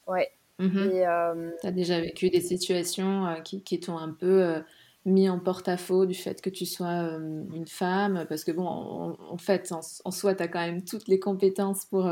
Ouais. 0.08 0.30
Mmh 0.60 0.78
euh, 0.78 1.52
tu 1.62 1.68
as 1.68 1.72
déjà 1.72 2.00
vécu 2.00 2.30
des 2.30 2.40
situations 2.40 3.26
euh, 3.26 3.40
qui, 3.42 3.64
qui 3.64 3.80
t'ont 3.80 3.98
un 3.98 4.12
peu 4.12 4.62
mis 5.06 5.28
en 5.28 5.40
porte-à-faux 5.40 6.06
du 6.06 6.14
fait 6.14 6.42
que 6.42 6.50
tu 6.50 6.66
sois 6.66 6.92
une 6.92 7.68
femme? 7.68 8.26
Parce 8.30 8.44
que, 8.44 8.52
bon, 8.52 8.68
en, 8.68 9.38
fait, 9.38 9.74
en, 9.74 10.12
soi, 10.12 10.36
tu 10.36 10.44
as 10.44 10.48
quand 10.48 10.62
même 10.62 10.86
toutes 10.86 11.08
les 11.08 11.20
compétences 11.20 11.86
pour 11.86 12.10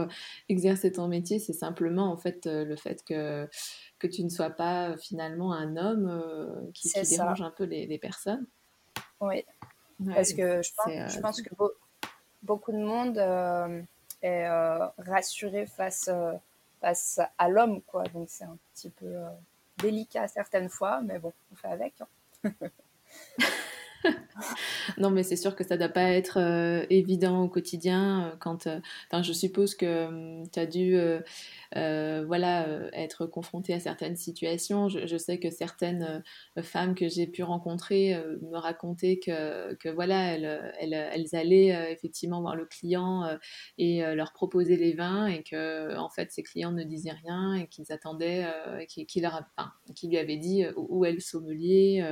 exercer 0.49 0.91
ton 0.91 1.07
métier. 1.07 1.39
C'est 1.39 1.53
simplement, 1.53 2.11
en 2.11 2.17
fait, 2.17 2.45
le 2.47 2.75
fait 2.75 3.03
que 3.05 3.47
que 4.01 4.07
tu 4.07 4.23
ne 4.23 4.29
sois 4.29 4.49
pas 4.49 4.97
finalement 4.97 5.53
un 5.53 5.77
homme 5.77 6.07
euh, 6.09 6.71
qui, 6.73 6.91
dérange 6.91 7.41
un 7.41 7.51
peu 7.51 7.65
les, 7.65 7.99
personnes. 7.99 8.47
Oui, 9.19 9.45
parce 10.05 10.33
que 10.33 10.61
je 10.63 10.71
pense, 10.75 11.13
je 11.13 11.17
euh, 11.17 11.21
pense 11.21 11.41
que 11.41 11.49
beaucoup 12.43 12.71
de 12.71 12.77
monde 12.77 13.17
euh, 13.17 13.81
est 14.21 14.47
rassuré 14.97 15.65
face, 15.65 16.09
face 16.79 17.19
à 17.37 17.49
l'homme, 17.49 17.81
quoi. 17.81 18.03
Donc 18.13 18.29
c'est 18.29 18.43
un 18.43 18.57
petit 18.73 18.89
peu 18.89 19.15
délicat 19.77 20.27
certaines 20.27 20.69
fois, 20.69 21.01
mais 21.01 21.19
bon, 21.19 21.33
on 21.51 21.55
fait 21.55 21.69
avec. 21.69 21.93
Hein. 22.43 22.51
non, 24.97 25.09
mais 25.09 25.23
c'est 25.23 25.35
sûr 25.35 25.55
que 25.55 25.63
ça 25.63 25.75
ne 25.75 25.79
doit 25.79 25.89
pas 25.89 26.11
être 26.11 26.39
euh, 26.39 26.85
évident 26.89 27.43
au 27.43 27.47
quotidien. 27.47 28.27
Euh, 28.27 28.35
quand, 28.39 28.67
euh, 28.67 28.79
je 29.21 29.33
suppose 29.33 29.75
que 29.75 30.07
hum, 30.07 30.49
tu 30.51 30.59
as 30.59 30.65
dû 30.65 30.97
voilà, 31.73 32.67
être 32.93 33.25
confronté 33.25 33.73
à 33.73 33.79
certaines 33.79 34.15
situations. 34.15 34.89
Je, 34.89 35.17
sais 35.17 35.39
que 35.39 35.49
certaines 35.49 36.23
femmes 36.61 36.95
que 36.95 37.07
j'ai 37.07 37.27
pu 37.27 37.43
rencontrer 37.43 38.17
me 38.41 38.57
racontaient 38.57 39.19
que, 39.19 39.73
que 39.75 39.89
voilà, 39.89 40.33
elles, 40.33 40.71
elles, 40.79 41.35
allaient 41.35 41.91
effectivement 41.91 42.41
voir 42.41 42.55
le 42.55 42.65
client 42.65 43.37
et 43.77 44.01
leur 44.15 44.33
proposer 44.33 44.75
les 44.75 44.93
vins 44.93 45.27
et 45.27 45.43
que 45.43 45.95
en 45.97 46.09
fait 46.09 46.31
ces 46.31 46.43
clients 46.43 46.71
ne 46.71 46.83
disaient 46.83 47.15
rien 47.23 47.53
et 47.55 47.67
qu'ils 47.67 47.91
attendaient, 47.91 48.45
qu'ils 48.87 49.21
leur, 49.21 49.41
enfin, 49.57 49.71
lui 50.03 50.17
avaient 50.17 50.37
dit 50.37 50.65
où 50.75 51.05
est 51.05 51.13
le 51.13 51.19
sommelier. 51.19 52.03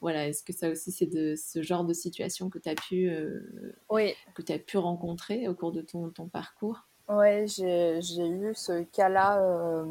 voilà, 0.00 0.28
est-ce 0.28 0.44
que 0.44 0.52
ça 0.52 0.70
aussi 0.70 0.92
c'est 0.92 1.06
de 1.06 1.34
ce 1.36 1.59
genre 1.62 1.84
de 1.84 1.92
situation 1.92 2.50
que 2.50 2.58
tu 2.58 2.68
as 2.68 2.74
pu 2.74 3.08
euh, 3.10 3.74
oui. 3.88 4.14
que 4.34 4.52
as 4.52 4.58
pu 4.58 4.78
rencontrer 4.78 5.48
au 5.48 5.54
cours 5.54 5.72
de 5.72 5.82
ton, 5.82 6.10
ton 6.10 6.28
parcours? 6.28 6.86
Oui, 7.08 7.48
j'ai 7.48 7.98
eu 7.98 8.54
ce 8.54 8.82
cas-là 8.84 9.42
euh, 9.42 9.84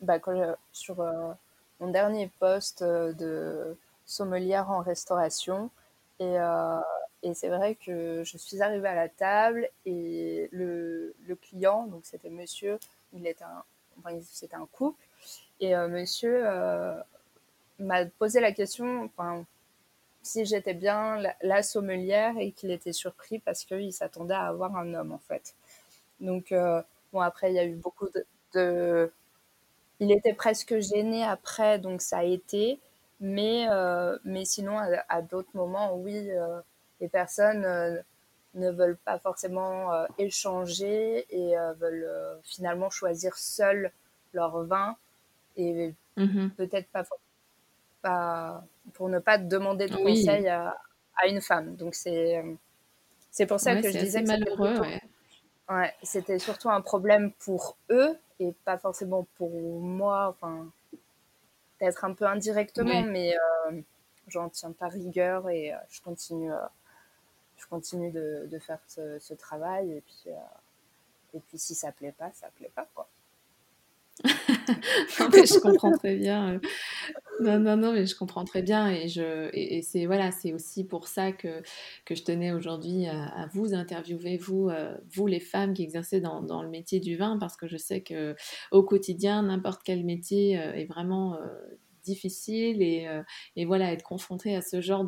bah, 0.00 0.18
sur 0.72 1.00
euh, 1.00 1.32
mon 1.80 1.90
dernier 1.90 2.30
poste 2.40 2.82
de 2.82 3.76
sommelière 4.04 4.70
en 4.70 4.80
restauration. 4.80 5.70
Et, 6.18 6.36
et 7.22 7.34
c'est 7.34 7.48
vrai 7.48 7.74
que 7.74 8.22
je 8.24 8.38
suis 8.38 8.62
arrivée 8.62 8.88
à 8.88 8.94
la 8.94 9.10
table 9.10 9.68
et 9.84 10.48
le, 10.50 11.14
le 11.26 11.36
client, 11.36 11.86
donc 11.86 12.00
c'était 12.04 12.30
monsieur, 12.30 12.78
il 13.12 13.26
était 13.26 13.44
un, 13.44 13.62
enfin, 13.98 14.16
c'était 14.22 14.56
un 14.56 14.66
couple, 14.72 15.04
et 15.60 15.76
monsieur 15.76 16.46
m'a 17.78 18.06
posé 18.06 18.40
la 18.40 18.52
question, 18.52 19.04
enfin, 19.04 19.44
si 20.26 20.44
j'étais 20.44 20.74
bien 20.74 21.18
la, 21.42 21.62
sommelière 21.62 22.34
et 22.38 22.52
qu'il 22.52 22.70
était 22.70 22.92
surpris 22.92 23.38
parce 23.38 23.64
qu'il 23.64 23.92
s'attendait 23.92 24.34
à 24.34 24.46
avoir 24.46 24.76
un 24.76 24.92
homme 24.94 25.12
en 25.12 25.18
fait. 25.18 25.54
Donc 26.20 26.52
euh, 26.52 26.82
bon 27.12 27.20
après 27.20 27.50
il 27.52 27.54
y 27.54 27.58
a 27.58 27.64
eu 27.64 27.74
beaucoup 27.74 28.08
de, 28.54 29.12
il 30.00 30.12
était 30.12 30.34
presque 30.34 30.78
gêné 30.78 31.24
après 31.24 31.78
donc 31.78 32.02
ça 32.02 32.18
a 32.18 32.24
été 32.24 32.80
mais 33.20 33.66
euh, 33.70 34.18
mais 34.24 34.44
sinon 34.44 34.78
à, 35.08 35.22
d'autres 35.22 35.54
moments 35.54 35.94
oui 35.94 36.30
euh, 36.30 36.60
les 37.00 37.08
personnes 37.08 38.02
ne 38.54 38.70
veulent 38.70 38.98
pas 39.04 39.18
forcément 39.18 39.90
échanger 40.18 41.26
et 41.30 41.54
veulent 41.78 42.10
finalement 42.42 42.88
choisir 42.90 43.36
seuls 43.36 43.92
leur 44.32 44.64
vin 44.64 44.96
et 45.56 45.94
mmh 46.16 46.48
peut-être 46.56 46.88
pas 46.88 47.04
forcément 47.04 47.25
pour 48.92 49.08
ne 49.08 49.18
pas 49.18 49.38
demander 49.38 49.86
de 49.86 49.96
conseils 49.96 50.48
à, 50.48 50.74
une 51.26 51.40
femme. 51.40 51.76
Donc 51.76 51.94
c'est 51.94 52.42
c'est 53.30 53.46
pour 53.46 53.60
ça 53.60 53.80
que 53.80 53.90
je 53.90 53.98
disais 53.98 54.22
que 54.22 54.28
malheureux. 54.28 54.80
Ouais. 55.68 55.94
c'était 56.02 56.38
surtout 56.38 56.70
un 56.70 56.80
problème 56.80 57.32
pour 57.32 57.76
eux 57.90 58.16
et 58.38 58.52
pas 58.64 58.78
forcément 58.78 59.26
pour 59.36 59.50
moi. 59.80 60.28
Enfin, 60.28 60.70
peut-être 61.78 62.04
un 62.04 62.14
peu 62.14 62.26
indirectement, 62.26 63.02
mais 63.02 63.34
euh, 63.34 63.80
j'en 64.28 64.48
tiens 64.48 64.72
pas 64.72 64.88
rigueur 64.88 65.48
et 65.50 65.72
euh, 65.72 65.78
je 65.88 66.00
continue, 66.00 66.52
euh, 66.52 66.58
je 67.56 67.66
continue 67.66 68.10
de, 68.10 68.46
de 68.50 68.58
faire 68.58 68.78
ce, 68.86 69.18
ce, 69.18 69.34
travail. 69.34 69.92
Et 69.92 70.00
puis, 70.00 70.32
et 71.34 71.40
puis 71.40 71.58
si 71.58 71.74
ça 71.74 71.92
plaît 71.92 72.14
pas, 72.16 72.30
ça 72.32 72.48
plaît 72.56 72.72
pas 72.74 72.88
quoi. 72.94 73.08
je 75.08 75.58
comprends 75.60 75.92
très 75.92 76.16
bien. 76.16 76.54
Euh. 76.54 76.58
Non, 77.40 77.58
non, 77.58 77.76
non, 77.76 77.92
mais 77.92 78.06
je 78.06 78.16
comprends 78.16 78.44
très 78.44 78.62
bien. 78.62 78.88
Et, 78.88 79.08
je, 79.08 79.50
et, 79.52 79.82
c'est 79.82 80.06
voilà, 80.06 80.32
c'est 80.32 80.54
aussi 80.54 80.84
pour 80.84 81.06
ça 81.06 81.32
que, 81.32 81.62
que 82.06 82.14
je 82.14 82.22
tenais 82.22 82.52
aujourd'hui 82.52 83.06
à, 83.06 83.48
vous 83.52 83.74
interviewer, 83.74 84.38
vous, 84.38 84.70
euh, 84.70 84.96
vous 85.12 85.26
les 85.26 85.40
femmes 85.40 85.74
qui 85.74 85.82
exercez 85.82 86.20
dans, 86.20 86.40
dans, 86.40 86.62
le 86.62 86.70
métier 86.70 86.98
du 86.98 87.16
vin, 87.16 87.36
parce 87.38 87.56
que 87.56 87.66
je 87.66 87.76
sais 87.76 88.00
que 88.00 88.34
au 88.70 88.82
quotidien, 88.82 89.42
n'importe 89.42 89.82
quel 89.84 90.04
métier 90.04 90.58
euh, 90.58 90.72
est 90.72 90.86
vraiment 90.86 91.36
difficile 92.06 92.82
et, 92.82 93.06
euh, 93.06 93.22
et, 93.56 93.64
voilà 93.64 93.92
être 93.92 94.02
confronté 94.02 94.56
à 94.56 94.62
ce 94.62 94.80
genre 94.80 95.06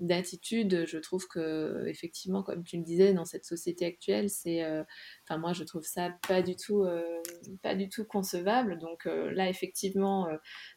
d'attitude 0.00 0.84
je 0.86 0.98
trouve 0.98 1.26
que 1.28 1.84
effectivement 1.86 2.42
comme 2.42 2.64
tu 2.64 2.76
le 2.76 2.82
disais 2.82 3.14
dans 3.14 3.24
cette 3.24 3.44
société 3.44 3.86
actuelle 3.86 4.28
c'est 4.28 4.62
euh, 4.64 4.82
enfin 5.24 5.38
moi 5.38 5.52
je 5.52 5.64
trouve 5.64 5.84
ça 5.84 6.10
pas 6.28 6.42
du 6.42 6.56
tout 6.56 6.82
euh, 6.82 7.22
pas 7.62 7.74
du 7.74 7.88
tout 7.88 8.04
concevable. 8.04 8.78
Donc 8.78 9.04
là 9.04 9.48
effectivement 9.48 10.28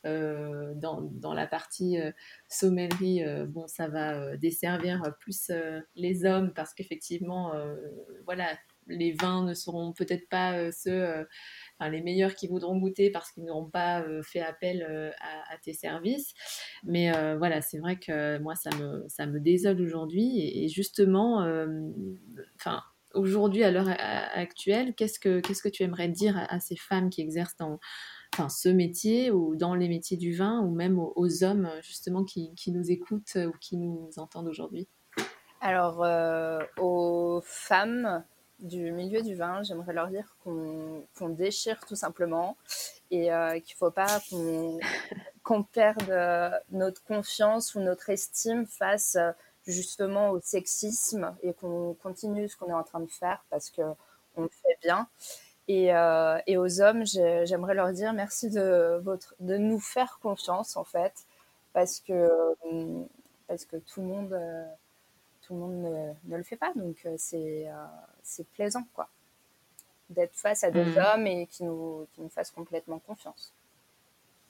dans, 0.04 1.02
dans, 1.02 1.34
la 1.34 1.48
partie 1.48 1.98
sommellerie 2.48 3.24
bon 3.48 3.68
ça 3.68 3.88
va 3.88 4.38
desservir 4.38 5.02
plus 5.20 5.52
les 5.96 6.26
hommes 6.26 6.54
parce 6.54 6.74
qu'effectivement 6.74 7.54
voilà 8.26 8.58
les 8.88 9.14
vins 9.14 9.44
ne 9.44 9.54
seront 9.54 9.94
peut-être 9.94 10.30
pas 10.30 10.72
ceux 10.72 11.26
les 11.82 12.02
meilleurs 12.02 12.36
qui 12.36 12.48
voudront 12.48 12.78
goûter 12.78 13.10
parce 13.10 13.32
qu'ils 13.32 13.46
n'auront 13.46 13.70
pas 13.70 14.02
euh, 14.02 14.22
fait 14.24 14.42
appel 14.42 14.86
euh, 14.90 15.12
à, 15.20 15.58
tes 15.58 15.74
services. 15.74 16.34
Mais 16.84 17.16
euh, 17.16 17.38
voilà, 17.38 17.62
c'est 17.62 17.80
vrai 17.80 17.98
que 17.98 18.38
moi, 18.40 18.56
ça 18.56 18.70
me, 18.78 19.06
ça 19.08 19.26
me 19.26 19.40
désole 19.40 19.82
aujourd'hui. 19.82 20.40
Et, 20.40 20.68
justement, 20.70 21.46
enfin 22.56 22.82
aujourd'hui, 23.14 23.64
à 23.64 23.72
l'heure 23.72 23.90
actuelle, 24.34 24.94
qu'est-ce 24.96 25.20
que, 25.20 25.40
qu'est-ce 25.40 25.64
que 25.64 25.70
tu 25.70 25.84
aimerais 25.84 26.10
dire 26.10 26.38
à, 26.50 26.60
ces 26.60 26.76
femmes 26.76 27.10
qui 27.10 27.22
exercent 27.22 27.56
dans 27.58 27.80
enfin, 28.34 28.50
ce 28.50 28.68
métier 28.68 29.32
ou 29.32 29.56
dans 29.56 29.74
les 29.74 29.88
métiers 29.88 30.18
du 30.18 30.34
vin 30.34 30.60
ou 30.62 30.74
même 30.74 31.00
aux, 31.00 31.44
hommes 31.44 31.70
justement 31.82 32.26
qui, 32.26 32.54
qui, 32.56 32.72
nous 32.72 32.92
écoutent 32.92 33.38
ou 33.38 33.54
qui 33.60 33.78
nous 33.78 34.10
entendent 34.18 34.48
aujourd'hui? 34.48 34.88
Alors, 35.62 36.06
aux 36.78 37.42
femmes 37.44 38.24
du 38.60 38.92
milieu 38.92 39.22
du 39.22 39.36
vin, 39.36 39.64
j'aimerais 39.64 39.94
leur 39.94 40.08
dire 40.08 40.36
qu'on 40.44 41.30
déchire 41.30 41.80
tout 41.86 41.96
simplement 41.96 42.58
et 43.12 43.32
euh, 43.32 43.60
qu'il 43.60 43.76
ne 43.76 43.78
faut 43.78 43.92
pas 43.92 44.20
qu'on 45.44 45.64
perde 45.64 46.10
euh, 46.10 46.50
notre 46.72 47.04
confiance 47.04 47.76
ou 47.76 47.80
notre 47.80 48.10
estime 48.10 48.66
face 48.66 49.18
justement 49.68 50.32
au 50.32 50.40
sexisme 50.42 51.36
et 51.44 51.54
qu'on 51.54 51.96
continue 52.02 52.48
ce 52.48 52.56
qu'on 52.58 52.70
est 52.70 52.74
en 52.74 52.84
train 52.84 53.00
de 53.00 53.10
faire 53.12 53.44
parce 53.50 53.70
qu'on 53.70 53.96
le 54.38 54.50
fait 54.50 54.78
bien. 54.82 55.08
Et, 55.68 55.88
et 56.46 56.58
aux 56.58 56.82
hommes, 56.82 57.06
j'aimerais 57.06 57.74
leur 57.74 57.92
dire 57.92 58.14
merci 58.14 58.52
de, 58.52 59.00
votre, 59.04 59.34
de 59.40 59.58
nous 59.58 59.80
faire 59.80 60.20
confiance 60.22 60.78
en 60.78 60.84
fait 60.84 61.26
parce 61.74 62.00
que, 62.00 62.30
parce 63.48 63.66
que 63.66 63.78
tout 63.78 64.02
le 64.02 64.08
monde 64.08 64.40
tout 65.46 65.54
le 65.54 65.60
monde 65.60 66.16
ne, 66.28 66.38
le 66.38 66.44
fait 66.44 66.58
pas. 66.58 66.74
Donc 66.76 66.98
euh, 67.06 67.16
c'est 67.18 67.68
euh, 67.68 67.86
c'est 68.26 68.48
plaisant 68.50 68.86
quoi 68.94 69.10
d'être 70.10 70.36
face 70.36 70.64
à 70.64 70.72
des 70.72 70.84
mmh. 70.84 70.98
hommes 70.98 71.28
et 71.28 71.48
qui 71.48 71.64
nous, 71.64 72.08
qui 72.14 72.22
nous 72.22 72.30
fassent 72.30 72.52
complètement 72.52 73.00
confiance. 73.00 73.54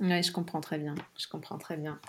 Oui, 0.01 0.21
je 0.21 0.33
comprends 0.33 0.59
très 0.59 0.77
bien. 0.77 0.93
Je 1.17 1.29
comprends 1.29 1.57
très 1.57 1.77
bien. 1.77 2.01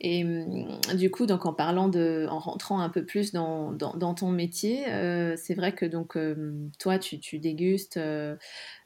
Et 0.00 0.22
mmh, 0.22 0.96
du 0.96 1.10
coup, 1.10 1.24
donc 1.24 1.46
en 1.46 1.54
parlant 1.54 1.88
de, 1.88 2.26
en 2.28 2.38
rentrant 2.38 2.80
un 2.80 2.90
peu 2.90 3.06
plus 3.06 3.32
dans, 3.32 3.72
dans, 3.72 4.14
ton 4.14 4.28
métier, 4.28 4.86
euh, 4.88 5.34
c'est 5.38 5.54
vrai 5.54 5.74
que 5.74 5.86
donc 5.86 6.18
toi, 6.78 6.98
tu, 6.98 7.18
tu 7.18 7.38
dégustes 7.38 7.98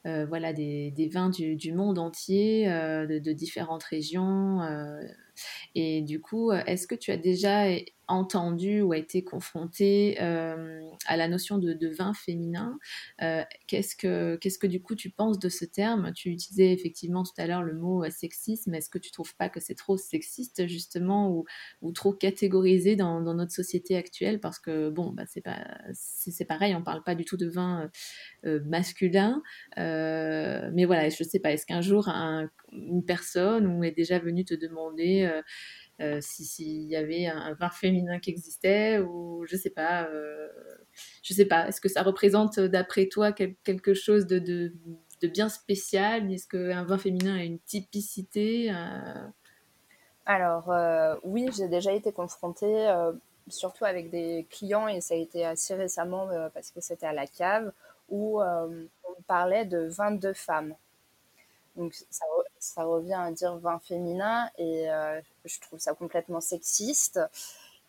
voilà 0.05 0.53
des, 0.53 0.91
des 0.91 1.09
vins 1.09 1.29
du, 1.29 1.57
du, 1.57 1.73
monde 1.73 1.99
entier, 1.99 2.67
de, 2.67 3.19
de, 3.19 3.31
différentes 3.33 3.83
régions. 3.83 4.61
Et 5.75 6.01
du 6.01 6.21
coup, 6.21 6.51
est-ce 6.51 6.87
que 6.87 6.95
tu 6.95 7.11
as 7.11 7.17
déjà 7.17 7.67
entendu 8.07 8.81
ou 8.81 8.93
été 8.93 9.23
confronté 9.23 10.17
euh, 10.21 10.81
à 11.07 11.17
la 11.17 11.27
notion 11.27 11.57
de, 11.57 11.87
vin 11.87 12.13
féminin? 12.13 12.79
Euh, 13.21 13.43
qu'est-ce, 13.67 13.95
que, 13.95 14.37
que 14.37 14.67
du 14.67 14.81
coup 14.81 14.95
tu 14.95 15.09
penses 15.09 15.39
de 15.39 15.49
ce 15.49 15.65
terme? 15.65 16.11
Tu 16.13 16.29
utilisais 16.29 16.71
effectivement 16.71 17.23
tout 17.23 17.33
à 17.37 17.47
l'heure 17.47 17.63
le 17.63 17.73
mot 17.73 18.03
euh, 18.03 18.09
sexisme. 18.09 18.73
Est-ce 18.73 18.89
que 18.89 18.97
tu 18.97 19.11
trouves 19.11 19.35
pas 19.35 19.49
que 19.49 19.59
c'est 19.59 19.75
trop 19.75 19.97
sexiste 19.97 20.67
justement 20.67 21.29
ou, 21.31 21.45
ou 21.81 21.91
trop 21.91 22.13
catégorisé 22.13 22.95
dans, 22.95 23.21
notre 23.21 23.51
société 23.51 23.97
actuelle? 23.97 24.39
Parce 24.39 24.59
que 24.59 24.89
bon, 24.89 25.11
bah, 25.11 25.23
c'est, 25.93 26.45
pareil, 26.45 26.75
on 26.75 26.83
parle 26.83 27.03
pas 27.03 27.15
du 27.15 27.25
tout 27.25 27.37
de 27.37 27.47
vin 27.47 27.89
masculin. 28.43 29.41
mais 29.75 30.85
voilà, 30.85 31.09
je 31.09 31.23
sais 31.23 31.39
pas, 31.39 31.51
est-ce 31.51 31.65
qu'un 31.65 31.81
jour 31.81 32.09
une 32.71 33.03
personne 33.05 33.83
est 33.83 33.91
déjà 33.91 34.19
venue 34.19 34.45
te 34.45 34.53
demander 34.53 35.26
euh, 35.99 36.19
s'il 36.21 36.83
y 36.83 36.95
avait 36.95 37.25
un, 37.25 37.53
vin 37.55 37.69
féminin 37.69 38.19
qui 38.19 38.29
existait 38.29 38.99
ou 38.99 39.45
je 39.47 39.55
sais 39.55 39.71
pas. 39.71 40.03
Euh, 40.03 40.47
je 41.23 41.33
sais 41.33 41.45
pas. 41.45 41.67
Est-ce 41.67 41.81
que 41.81 41.89
ça 41.89 42.03
représente 42.03 42.59
d'après 42.59 43.07
toi 43.07 43.31
quelque 43.31 43.93
chose 43.93 44.27
de, 44.27 44.71
bien 45.23 45.49
spécial? 45.49 46.31
Est-ce 46.31 46.47
qu'un 46.47 46.83
vin 46.83 46.97
féminin 46.97 47.37
a 47.37 47.43
une 47.43 47.59
typicité 47.59 48.71
euh? 48.71 49.27
Alors 50.25 50.71
oui, 51.23 51.49
j'ai 51.57 51.67
déjà 51.67 51.93
été 51.93 52.11
confrontée 52.11 52.91
surtout 53.47 53.85
avec 53.85 54.09
des 54.09 54.45
clients 54.49 54.87
et 54.87 54.99
ça 54.99 55.13
a 55.13 55.17
été 55.17 55.45
assez 55.45 55.73
récemment 55.73 56.27
parce 56.53 56.71
que 56.71 56.81
c'était 56.81 57.05
à 57.05 57.13
la 57.13 57.25
cave 57.25 57.71
où 58.09 58.41
on 58.41 59.21
parlait 59.25 59.65
de 59.65 59.87
22 59.87 60.33
femmes. 60.33 60.75
Donc 61.77 61.95
ça, 62.59 62.83
revient 62.83 63.13
à 63.13 63.31
dire 63.31 63.55
vin 63.57 63.79
féminin 63.79 64.49
et 64.57 64.89
euh, 64.91 65.21
je 65.45 65.59
trouve 65.61 65.79
ça 65.79 65.93
complètement 65.93 66.41
sexiste. 66.41 67.19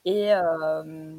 Et, 0.05 0.33
euh, 0.33 1.15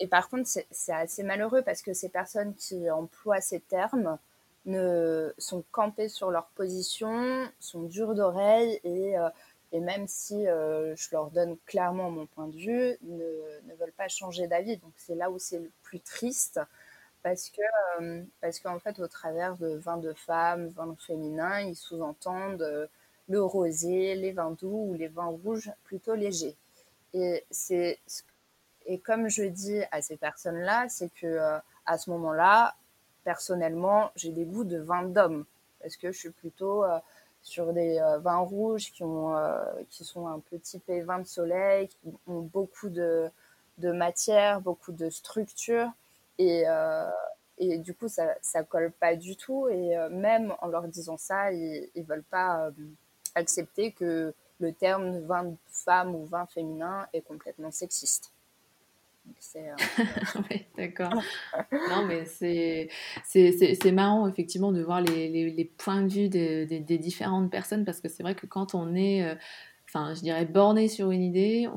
et 0.00 0.08
par 0.08 0.28
contre, 0.28 0.48
c'est 0.48 0.92
assez 0.92 1.22
malheureux 1.22 1.62
parce 1.62 1.82
que 1.82 1.92
ces 1.94 2.08
personnes 2.08 2.54
qui 2.54 2.90
emploient 2.90 3.40
ces 3.40 3.60
termes 3.60 4.18
ne 4.66 5.32
sont 5.38 5.64
campées 5.70 6.08
sur 6.08 6.30
leur 6.30 6.46
position, 6.48 7.48
sont 7.60 7.84
dures 7.84 8.14
d'oreille 8.14 8.80
et, 8.84 9.16
euh, 9.16 9.28
et, 9.72 9.80
même 9.80 10.06
si 10.08 10.44
je 10.44 11.08
leur 11.12 11.30
donne 11.30 11.56
clairement 11.64 12.10
mon 12.10 12.26
point 12.26 12.48
de 12.48 12.56
vue, 12.56 12.98
ne 13.02 13.74
veulent 13.78 13.92
pas 13.96 14.08
changer 14.08 14.48
d'avis. 14.48 14.76
Donc 14.78 14.92
c'est 14.96 15.14
là 15.14 15.30
où 15.30 15.38
c'est 15.38 15.60
le 15.60 15.70
plus 15.82 16.00
triste 16.00 16.60
parce 17.22 17.50
que 17.50 17.62
parce 18.40 18.60
qu'en 18.60 18.78
fait 18.78 18.98
au 19.00 19.08
travers 19.08 19.56
de 19.56 19.76
vins 19.76 19.98
de 19.98 20.12
femmes, 20.14 20.68
vins 20.68 20.94
féminins, 20.98 21.60
ils 21.60 21.76
sous-entendent 21.76 22.88
le 23.28 23.42
rosé, 23.42 24.14
les 24.16 24.32
vins 24.32 24.50
doux 24.52 24.88
ou 24.90 24.94
les 24.94 25.08
vins 25.08 25.26
rouges 25.26 25.70
plutôt 25.84 26.14
légers. 26.14 26.56
Et 27.14 27.44
c'est 27.50 27.98
et 28.86 28.98
comme 28.98 29.28
je 29.28 29.44
dis 29.44 29.82
à 29.92 30.02
ces 30.02 30.16
personnes-là, 30.16 30.88
c'est 30.88 31.12
que 31.14 31.38
à 31.86 31.98
ce 31.98 32.10
moment-là, 32.10 32.74
personnellement, 33.24 34.10
j'ai 34.16 34.32
des 34.32 34.44
goûts 34.44 34.64
de 34.64 34.78
vin 34.78 35.02
d'homme 35.04 35.44
parce 35.80 35.96
que 35.96 36.12
je 36.12 36.18
suis 36.18 36.30
plutôt 36.30 36.84
sur 37.42 37.72
des 37.72 38.00
vins 38.22 38.38
rouges 38.38 38.92
qui 38.92 39.02
ont 39.04 39.34
qui 39.90 40.04
sont 40.04 40.26
un 40.28 40.40
peu 40.40 40.58
typés 40.58 41.02
vin 41.02 41.18
de 41.20 41.26
soleil, 41.26 41.88
qui 41.88 41.98
ont 42.26 42.40
beaucoup 42.40 42.88
de 42.88 43.30
de 43.78 43.92
matière, 43.92 44.60
beaucoup 44.60 44.92
de 44.92 45.10
structure 45.10 45.90
et, 46.40 46.62
euh, 46.66 47.04
et 47.58 47.76
du 47.76 47.92
coup, 47.94 48.08
ça, 48.08 48.34
ça 48.40 48.62
colle 48.64 48.92
pas 48.92 49.14
du 49.14 49.36
tout. 49.36 49.68
Et 49.68 49.96
euh, 49.96 50.08
même 50.08 50.54
en 50.60 50.68
leur 50.68 50.88
disant 50.88 51.18
ça, 51.18 51.52
ils, 51.52 51.90
ne 51.94 52.02
veulent 52.02 52.24
pas 52.24 52.66
euh, 52.66 52.70
accepter 53.34 53.92
que 53.92 54.34
le 54.58 54.72
terme 54.72 55.18
vin 55.20 55.54
femme 55.68 56.14
ou 56.14 56.24
vin 56.24 56.46
féminin 56.46 57.06
est 57.12 57.20
complètement 57.20 57.70
sexiste. 57.70 58.32
oui, 59.54 60.66
d'accord. 60.76 61.12
non, 61.90 62.06
mais 62.06 62.24
c'est 62.24 63.92
marrant, 63.92 64.26
effectivement, 64.26 64.72
de 64.72 64.82
voir 64.82 65.02
les, 65.02 65.28
les, 65.28 65.50
les 65.50 65.64
points 65.66 66.02
de 66.02 66.08
vue 66.08 66.28
des, 66.28 66.66
des, 66.66 66.80
des, 66.80 66.98
différentes 66.98 67.50
personnes 67.50 67.84
parce 67.84 68.00
que 68.00 68.08
c'est 68.08 68.22
vrai 68.22 68.34
que 68.34 68.46
quand 68.46 68.74
on 68.74 68.94
est 68.96 69.36
enfin, 69.90 70.14
je 70.14 70.20
dirais, 70.20 70.44
borné 70.46 70.88
sur 70.88 71.10
une 71.10 71.22
idée. 71.22 71.68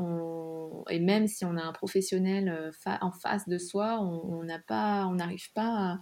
Et 0.89 0.99
même 0.99 1.27
si 1.27 1.45
on 1.45 1.55
a 1.57 1.61
un 1.61 1.73
professionnel 1.73 2.49
euh, 2.49 2.71
en 3.01 3.11
face 3.11 3.47
de 3.47 3.57
soi, 3.57 3.99
on 4.01 4.43
n'arrive 4.43 5.51
pas 5.53 5.99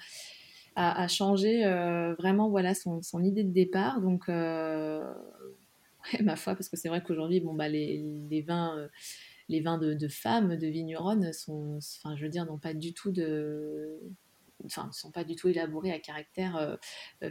à, 0.76 1.08
changer 1.08 1.66
euh, 1.66 2.16
vraiment 2.16 2.50
voilà, 2.50 2.74
son, 2.74 3.02
idée 3.24 3.44
de 3.44 3.52
départ. 3.52 4.02
Donc, 4.02 4.30
euh, 4.30 5.04
ma 6.24 6.36
foi, 6.36 6.56
parce 6.56 6.70
que 6.70 6.78
c'est 6.78 6.90
vrai 6.90 7.04
qu'aujourd'hui, 7.04 7.40
bon, 7.40 7.54
bah, 7.54 7.70
les, 7.70 8.44
vins 8.48 8.88
les 9.50 9.62
vins 9.62 9.78
de, 9.78 10.08
femmes, 10.08 10.56
de 10.56 10.68
vigneronnes, 10.68 11.34
sont, 11.34 11.78
enfin, 11.78 12.16
je 12.16 12.24
veux 12.24 12.30
dire, 12.30 12.46
n'ont 12.46 12.60
pas 12.60 12.74
du 12.74 12.94
tout 12.94 13.12
de, 13.12 14.00
enfin, 14.66 14.88
ne 14.88 14.94
sont 14.94 15.12
pas 15.12 15.26
du 15.26 15.36
tout 15.36 15.50
élaborés 15.50 15.92
à 15.92 16.00
caractère 16.00 16.78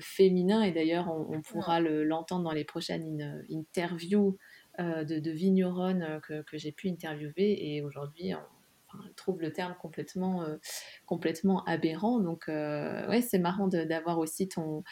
féminin. 0.00 0.62
Et 0.62 0.72
d'ailleurs, 0.72 1.08
on, 1.08 1.40
pourra 1.40 1.80
l'entendre 1.80 2.44
dans 2.44 2.52
les 2.52 2.64
prochaines 2.64 3.42
interviews 3.50 4.36
de, 4.80 5.18
de, 5.18 5.30
vigneronnes 5.30 6.02
euh, 6.02 6.42
que, 6.42 6.56
j'ai 6.56 6.72
pu 6.72 6.88
interviewer 6.88 7.74
et 7.74 7.82
aujourd'hui 7.82 8.34
on 8.34 8.98
trouve 9.14 9.40
le 9.40 9.52
terme 9.52 9.76
complètement, 9.80 10.42
euh, 10.42 11.58
aberrant. 11.66 12.18
Donc, 12.18 12.44
c'est 12.46 13.38
marrant 13.38 13.68
d'avoir 13.68 14.18
aussi 14.18 14.48
ton, 14.48 14.82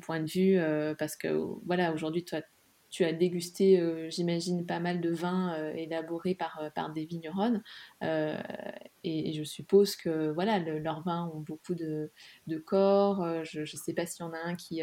point 0.00 0.20
de 0.20 0.26
vue 0.26 0.96
parce 0.98 1.16
que, 1.16 1.28
voilà, 1.64 1.92
aujourd'hui, 1.92 2.24
toi, 2.24 2.40
tu 2.92 3.04
as 3.06 3.14
dégusté, 3.14 3.80
euh, 3.80 4.10
j'imagine, 4.10 4.66
pas 4.66 4.78
mal 4.78 5.00
de 5.00 5.08
vins 5.10 5.54
euh, 5.54 5.72
élaborés 5.72 6.34
par, 6.34 6.60
euh, 6.60 6.68
par 6.68 6.92
des 6.92 7.06
vigneronnes. 7.06 7.62
Et, 9.02 9.32
je 9.32 9.42
suppose 9.44 9.96
que 9.96 10.30
voilà, 10.30 10.58
leurs 10.58 11.02
vins 11.02 11.32
ont 11.34 11.40
beaucoup 11.40 11.74
de, 11.74 12.12
de 12.46 12.58
corps. 12.58 13.44
je 13.44 13.60
ne 13.60 13.64
sais 13.64 13.94
pas 13.94 14.04
s'il 14.04 14.24
y 14.24 14.28
en 14.28 14.34
a 14.34 14.38
un 14.38 14.54
qui, 14.54 14.82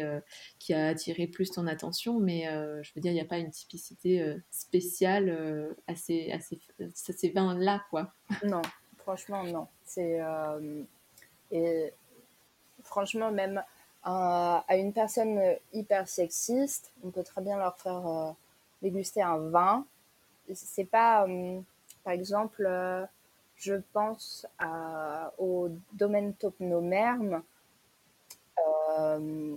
qui 0.58 0.74
a 0.74 0.88
attiré 0.88 1.28
plus 1.28 1.52
ton 1.52 1.66
attention, 1.68 2.18
mais 2.18 2.46
je 2.82 2.92
veux 2.94 3.00
dire, 3.00 3.12
il 3.12 3.14
n'y 3.14 3.20
a 3.20 3.26
pas 3.26 3.38
une 3.38 3.50
typicité 3.50 4.36
spéciale 4.50 5.74
à 5.86 5.94
ces, 5.94 6.32
à 6.32 6.40
ces, 6.40 6.60
ces 6.92 7.30
vins-là, 7.30 7.84
quoi. 7.90 8.12
Non, 8.44 8.62
franchement, 8.98 9.44
non. 9.44 9.68
C'est. 9.84 10.18
et 11.52 11.92
franchement, 12.82 13.30
même 13.30 13.62
à, 14.02 14.64
une 14.76 14.92
personne 14.92 15.40
hyper 15.72 16.08
sexiste, 16.08 16.92
on 17.04 17.10
peut 17.10 17.22
très 17.22 17.42
bien 17.42 17.58
leur 17.58 17.76
faire 17.78 18.06
euh, 18.06 18.30
déguster 18.82 19.22
un 19.22 19.38
vin. 19.38 19.84
C'est 20.52 20.84
pas, 20.84 21.26
euh, 21.26 21.60
par 22.02 22.12
exemple, 22.12 22.64
euh, 22.66 23.04
je 23.56 23.74
pense 23.92 24.46
au 25.38 25.68
domaine 25.92 26.34
Topnomerme. 26.34 27.42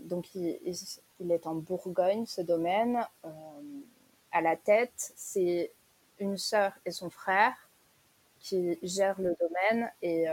donc, 0.03 0.36
il, 0.36 1.32
est 1.32 1.47
en 1.47 1.56
Bourgogne, 1.56 2.25
ce 2.25 2.41
domaine. 2.41 3.06
à 4.32 4.41
la 4.41 4.56
tête, 4.58 5.13
c'est 5.15 5.71
une 6.19 6.38
sœur 6.38 6.73
et 6.86 6.91
son 6.91 7.10
frère 7.10 7.56
qui 8.39 8.77
gèrent 8.84 9.21
le 9.21 9.36
domaine 9.39 9.89
et, 10.01 10.25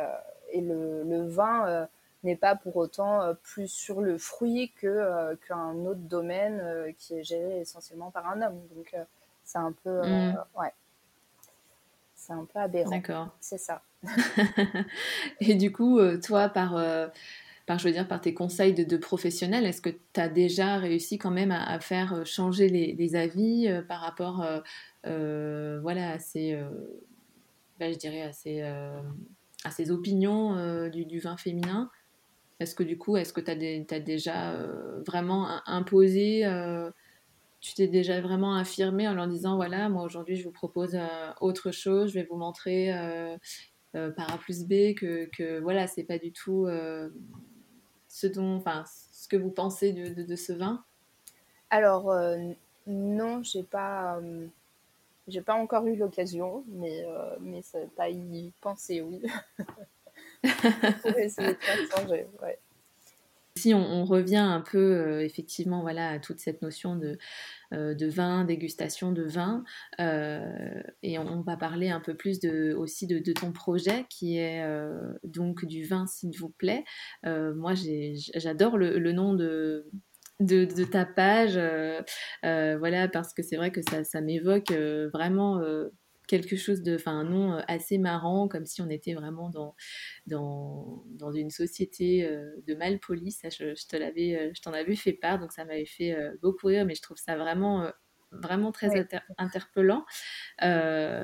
et 0.52 0.60
le, 0.60 1.28
vin 1.28 1.88
n'est 2.22 2.36
pas 2.36 2.54
pour 2.54 2.76
autant 2.76 3.22
euh, 3.22 3.34
plus 3.34 3.68
sur 3.68 4.00
le 4.00 4.18
fruit 4.18 4.72
que 4.76 4.86
euh, 4.86 5.36
qu'un 5.48 5.74
autre 5.86 6.00
domaine 6.00 6.60
euh, 6.60 6.92
qui 6.98 7.14
est 7.14 7.24
géré 7.24 7.60
essentiellement 7.60 8.10
par 8.10 8.26
un 8.28 8.42
homme. 8.42 8.60
Donc 8.74 8.94
c'est 9.44 9.58
un 9.58 9.72
peu 9.72 10.02
mm. 10.02 10.36
ouais. 10.58 10.72
C'est 12.14 12.34
un 12.34 12.44
peu 12.44 12.58
aberrant. 12.58 12.90
D'accord. 12.90 13.28
C'est 13.40 13.58
ça. 13.58 13.82
et 15.40 15.54
du 15.54 15.72
coup, 15.72 15.98
toi, 16.18 16.50
par, 16.50 16.78
par, 17.64 17.78
je 17.78 17.88
veux 17.88 17.92
dire, 17.92 18.06
par 18.06 18.20
tes 18.20 18.34
conseils 18.34 18.74
de, 18.74 18.84
de 18.84 18.96
professionnels, 18.98 19.64
est-ce 19.64 19.80
que 19.80 19.88
tu 19.88 20.20
as 20.20 20.28
déjà 20.28 20.76
réussi 20.76 21.16
quand 21.16 21.30
même 21.30 21.50
à, 21.50 21.80
faire 21.80 22.26
changer 22.26 22.68
les, 22.68 23.16
avis 23.16 23.72
par 23.88 24.00
rapport 24.00 24.46
voilà, 25.02 26.10
à 26.10 26.18
ces, 26.18 26.62
ben, 27.78 27.90
je 27.90 27.98
dirais, 27.98 28.22
à 28.22 28.32
ces, 28.34 28.60
à 28.60 29.70
ces 29.70 29.90
opinions 29.90 30.88
du, 30.88 31.06
du, 31.06 31.20
vin 31.20 31.38
féminin? 31.38 31.90
Est-ce 32.60 32.74
que 32.74 32.82
du 32.82 32.96
coup, 32.96 33.16
est-ce 33.16 33.32
que 33.32 33.40
tu 33.40 33.50
as, 33.50 34.00
déjà 34.00 34.54
vraiment 35.04 35.48
imposé 35.66 36.44
tu 37.60 37.74
t'es 37.74 37.86
déjà 37.86 38.20
vraiment 38.20 38.56
affirmé 38.56 39.06
en 39.06 39.14
leur 39.14 39.28
disant 39.28 39.56
voilà, 39.56 39.88
moi 39.88 40.02
aujourd'hui 40.02 40.36
je 40.36 40.44
vous 40.44 40.50
propose 40.50 40.94
euh, 40.94 41.30
autre 41.40 41.70
chose, 41.70 42.10
je 42.10 42.14
vais 42.18 42.26
vous 42.28 42.36
montrer 42.36 42.92
euh, 42.92 43.36
euh, 43.94 44.10
par 44.10 44.32
A 44.32 44.38
plus 44.38 44.64
B 44.64 44.94
que, 44.94 45.26
que 45.36 45.60
voilà, 45.60 45.86
c'est 45.86 46.04
pas 46.04 46.18
du 46.18 46.32
tout 46.32 46.66
ce 48.08 48.26
dont, 48.26 48.56
enfin, 48.56 48.84
ce 49.12 49.28
que 49.28 49.36
vous 49.36 49.50
pensez 49.50 49.92
de, 49.92 50.36
ce 50.36 50.52
vin? 50.52 50.82
Alors, 51.68 52.12
non, 52.86 53.42
j'ai 53.42 53.62
pas. 53.62 54.20
pas 55.46 55.54
encore 55.54 55.86
eu 55.86 55.96
l'occasion, 55.96 56.64
mais, 56.68 57.04
mais 57.40 57.62
ça 57.62 57.78
pas 57.96 58.08
y 58.08 58.52
penser, 58.60 59.00
oui. 59.00 59.22
Pour 60.42 61.18
essayer 61.18 61.54
de 61.54 61.58
changer, 61.94 62.26
ouais. 62.42 62.58
Si 63.56 63.74
on, 63.74 64.04
revient 64.04 64.36
un 64.36 64.60
peu 64.60 64.78
euh, 64.78 65.24
effectivement 65.24 65.82
voilà, 65.82 66.10
à 66.10 66.18
toute 66.18 66.38
cette 66.38 66.62
notion 66.62 66.94
de, 66.96 67.18
euh, 67.74 67.94
de 67.94 68.06
vin, 68.06 68.44
dégustation 68.44 69.12
de 69.12 69.24
vin, 69.24 69.64
euh, 70.00 70.82
et 71.02 71.18
on, 71.18 71.42
va 71.42 71.56
parler 71.56 71.90
un 71.90 72.00
peu 72.00 72.14
plus 72.14 72.38
de, 72.38 72.72
aussi 72.72 73.06
de, 73.06 73.32
ton 73.32 73.52
projet 73.52 74.06
qui 74.08 74.38
est 74.38 74.64
donc 75.24 75.64
du 75.64 75.84
vin 75.84 76.06
s'il 76.06 76.36
vous 76.38 76.48
plaît. 76.48 76.84
moi 77.24 77.74
j'adore 78.36 78.78
le, 78.78 79.12
nom 79.12 79.34
de, 79.34 79.90
de, 80.38 80.84
ta 80.84 81.04
page, 81.04 81.58
voilà, 82.42 83.08
parce 83.08 83.34
que 83.34 83.42
c'est 83.42 83.56
vrai 83.56 83.72
que 83.72 83.82
ça, 83.82 84.04
ça 84.04 84.20
m'évoque 84.20 84.72
vraiment 85.12 85.60
quelque 86.30 86.54
chose 86.54 86.82
de, 86.82 86.94
enfin 86.94 87.18
un 87.18 87.24
nom 87.24 87.54
euh, 87.54 87.60
assez 87.66 87.98
marrant, 87.98 88.46
comme 88.46 88.64
si 88.64 88.80
on 88.80 88.88
était 88.88 89.14
vraiment 89.14 89.50
dans, 89.50 89.74
dans, 90.26 91.02
dans 91.08 91.32
une 91.32 91.50
société 91.50 92.24
euh, 92.24 92.54
de 92.68 92.74
malpolice. 92.74 93.42
Je, 93.44 93.74
je 93.74 93.86
te 93.88 93.96
l'avais, 93.96 94.36
euh, 94.36 94.50
je 94.54 94.62
t'en 94.62 94.72
avais 94.72 94.94
fait 94.94 95.12
part, 95.12 95.40
donc 95.40 95.50
ça 95.50 95.64
m'avait 95.64 95.84
fait 95.84 96.16
beaucoup 96.40 96.68
rire, 96.68 96.84
mais 96.84 96.94
je 96.94 97.02
trouve 97.02 97.16
ça 97.16 97.36
vraiment 97.36 97.90
vraiment 98.30 98.70
très 98.70 99.08
interpellant. 99.38 100.04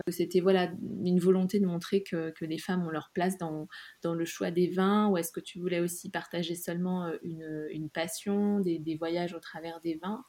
C'était 0.08 0.40
voilà 0.40 0.72
une 1.04 1.20
volonté 1.20 1.60
de 1.60 1.66
montrer 1.66 2.02
que, 2.02 2.30
que, 2.30 2.44
les 2.44 2.58
femmes 2.58 2.84
ont 2.84 2.90
leur 2.90 3.10
place 3.14 3.38
dans, 3.38 3.68
dans 4.02 4.14
le 4.14 4.24
choix 4.24 4.50
des 4.50 4.66
vins, 4.68 5.08
ou 5.08 5.16
est-ce 5.16 5.30
que 5.30 5.40
tu 5.40 5.60
voulais 5.60 5.78
aussi 5.78 6.10
partager 6.10 6.56
seulement 6.56 7.12
une, 7.22 7.68
une 7.70 7.90
passion, 7.90 8.58
des, 8.58 8.80
des, 8.80 8.96
voyages 8.96 9.34
au 9.34 9.40
travers 9.40 9.80
des 9.80 10.00
vins? 10.02 10.24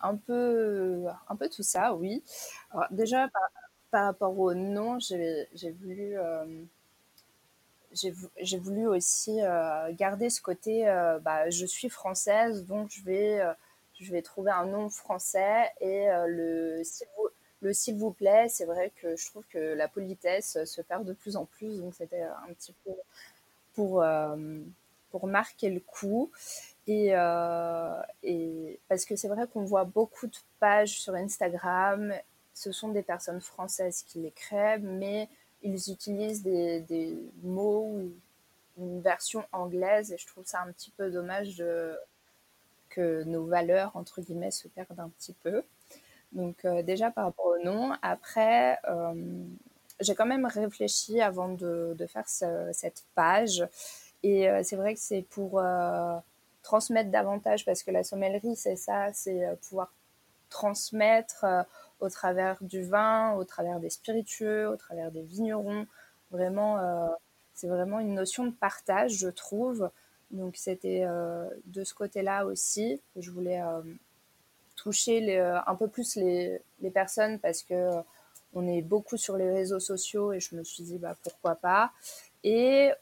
Un 0.00 0.16
peu, 0.16 1.04
un 1.28 1.36
peu 1.36 1.48
tout 1.48 1.62
ça, 1.62 1.94
oui. 1.94 2.22
déjà, 2.90 3.28
par, 3.90 4.04
rapport 4.04 4.38
au 4.38 4.54
nom, 4.54 4.98
j'ai 4.98 5.46
voulu, 5.80 6.18
euh, 6.18 6.64
j'ai 7.92 8.58
voulu 8.58 8.86
aussi 8.86 9.42
euh, 9.42 9.92
garder 9.92 10.30
ce 10.30 10.40
côté, 10.40 10.88
euh, 10.88 11.18
bah, 11.18 11.50
je 11.50 11.66
suis 11.66 11.88
française, 11.88 12.66
donc 12.66 12.90
je 12.90 13.02
vais, 13.04 14.22
trouver 14.22 14.50
un 14.50 14.66
nom 14.66 14.88
français 14.88 15.70
et 15.80 16.08
le 16.26 16.82
s'il 17.72 17.96
vous 17.96 18.10
plaît, 18.10 18.48
c'est 18.48 18.64
vrai 18.64 18.90
que 18.96 19.14
je 19.14 19.26
trouve 19.26 19.44
que 19.48 19.74
la 19.74 19.86
politesse 19.86 20.64
se 20.64 20.80
perd 20.80 21.04
de 21.04 21.12
plus 21.12 21.36
en 21.36 21.44
plus, 21.44 21.78
donc 21.78 21.94
c'était 21.94 22.22
un 22.22 22.52
petit 22.54 22.74
peu 22.84 22.90
pour 23.74 25.26
marquer 25.26 25.70
le 25.70 25.80
coup. 25.80 26.30
Et, 26.86 27.10
euh, 27.12 28.02
et, 28.24 28.80
parce 28.88 29.04
que 29.04 29.14
c'est 29.14 29.28
vrai 29.28 29.46
qu'on 29.46 29.64
voit 29.64 29.84
beaucoup 29.84 30.26
de 30.26 30.36
pages 30.58 31.00
sur 31.00 31.14
Instagram, 31.14 32.12
ce 32.54 32.72
sont 32.72 32.88
des 32.88 33.02
personnes 33.02 33.40
françaises 33.40 34.02
qui 34.02 34.18
les 34.18 34.32
créent, 34.32 34.78
mais 34.78 35.28
ils 35.62 35.92
utilisent 35.92 36.42
des, 36.42 36.80
des 36.80 37.16
mots 37.42 37.86
ou 37.86 38.12
une 38.78 39.00
version 39.00 39.44
anglaise, 39.52 40.12
et 40.12 40.18
je 40.18 40.26
trouve 40.26 40.44
ça 40.44 40.60
un 40.60 40.72
petit 40.72 40.90
peu 40.90 41.10
dommage 41.10 41.62
que 42.88 43.22
nos 43.24 43.44
valeurs, 43.44 43.92
entre 43.94 44.20
guillemets, 44.20 44.50
se 44.50 44.66
perdent 44.68 44.98
un 44.98 45.08
petit 45.10 45.34
peu. 45.34 45.62
Donc 46.32 46.64
euh, 46.64 46.82
déjà 46.82 47.10
par 47.10 47.26
rapport 47.26 47.52
nom, 47.64 47.92
après, 48.02 48.78
euh, 48.88 49.44
j'ai 50.00 50.14
quand 50.16 50.26
même 50.26 50.46
réfléchi 50.46 51.20
avant 51.20 51.48
de, 51.50 51.94
de 51.96 52.06
faire 52.06 52.28
ce, 52.28 52.70
cette 52.72 53.04
page, 53.14 53.64
et 54.24 54.48
c'est 54.62 54.76
vrai 54.76 54.94
que 54.94 55.00
c'est 55.00 55.22
pour 55.22 55.60
transmettre 56.62 57.10
davantage 57.10 57.64
parce 57.64 57.82
que 57.82 57.90
la 57.90 58.04
sommellerie, 58.04 58.56
c'est 58.56 58.76
ça, 58.76 59.12
c'est 59.12 59.44
euh, 59.44 59.54
pouvoir 59.56 59.92
transmettre 60.48 61.44
euh, 61.44 61.62
au 62.00 62.08
travers 62.08 62.62
du 62.62 62.82
vin, 62.82 63.34
au 63.34 63.44
travers 63.44 63.80
des 63.80 63.90
spiritueux, 63.90 64.68
au 64.68 64.76
travers 64.76 65.10
des 65.10 65.22
vignerons. 65.22 65.86
Vraiment, 66.30 66.78
euh, 66.78 67.08
c'est 67.54 67.68
vraiment 67.68 68.00
une 68.00 68.14
notion 68.14 68.46
de 68.46 68.52
partage, 68.52 69.12
je 69.12 69.28
trouve. 69.28 69.90
Donc 70.30 70.56
c'était 70.56 71.04
de 71.66 71.84
ce 71.84 71.92
côté-là 71.92 72.46
aussi 72.46 73.02
que 73.14 73.20
je 73.20 73.30
voulais 73.30 73.60
toucher 74.76 75.38
un 75.38 75.74
peu 75.74 75.88
plus 75.88 76.16
les, 76.16 76.58
les, 76.80 76.90
personnes 76.90 77.38
parce 77.38 77.62
que 77.62 77.90
on 78.54 78.66
est 78.66 78.80
beaucoup 78.80 79.18
sur 79.18 79.36
les 79.36 79.50
réseaux 79.50 79.78
sociaux 79.78 80.32
et 80.32 80.40
je 80.40 80.56
me 80.56 80.64
suis 80.64 80.84
dit 80.84 80.96
bah 80.96 81.18
pourquoi 81.22 81.54
pas. 81.54 81.92
Et 82.44 82.92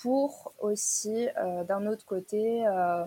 pour 0.00 0.54
aussi, 0.58 1.28
euh, 1.36 1.62
d'un 1.64 1.86
autre 1.86 2.04
côté, 2.06 2.66
euh, 2.66 3.04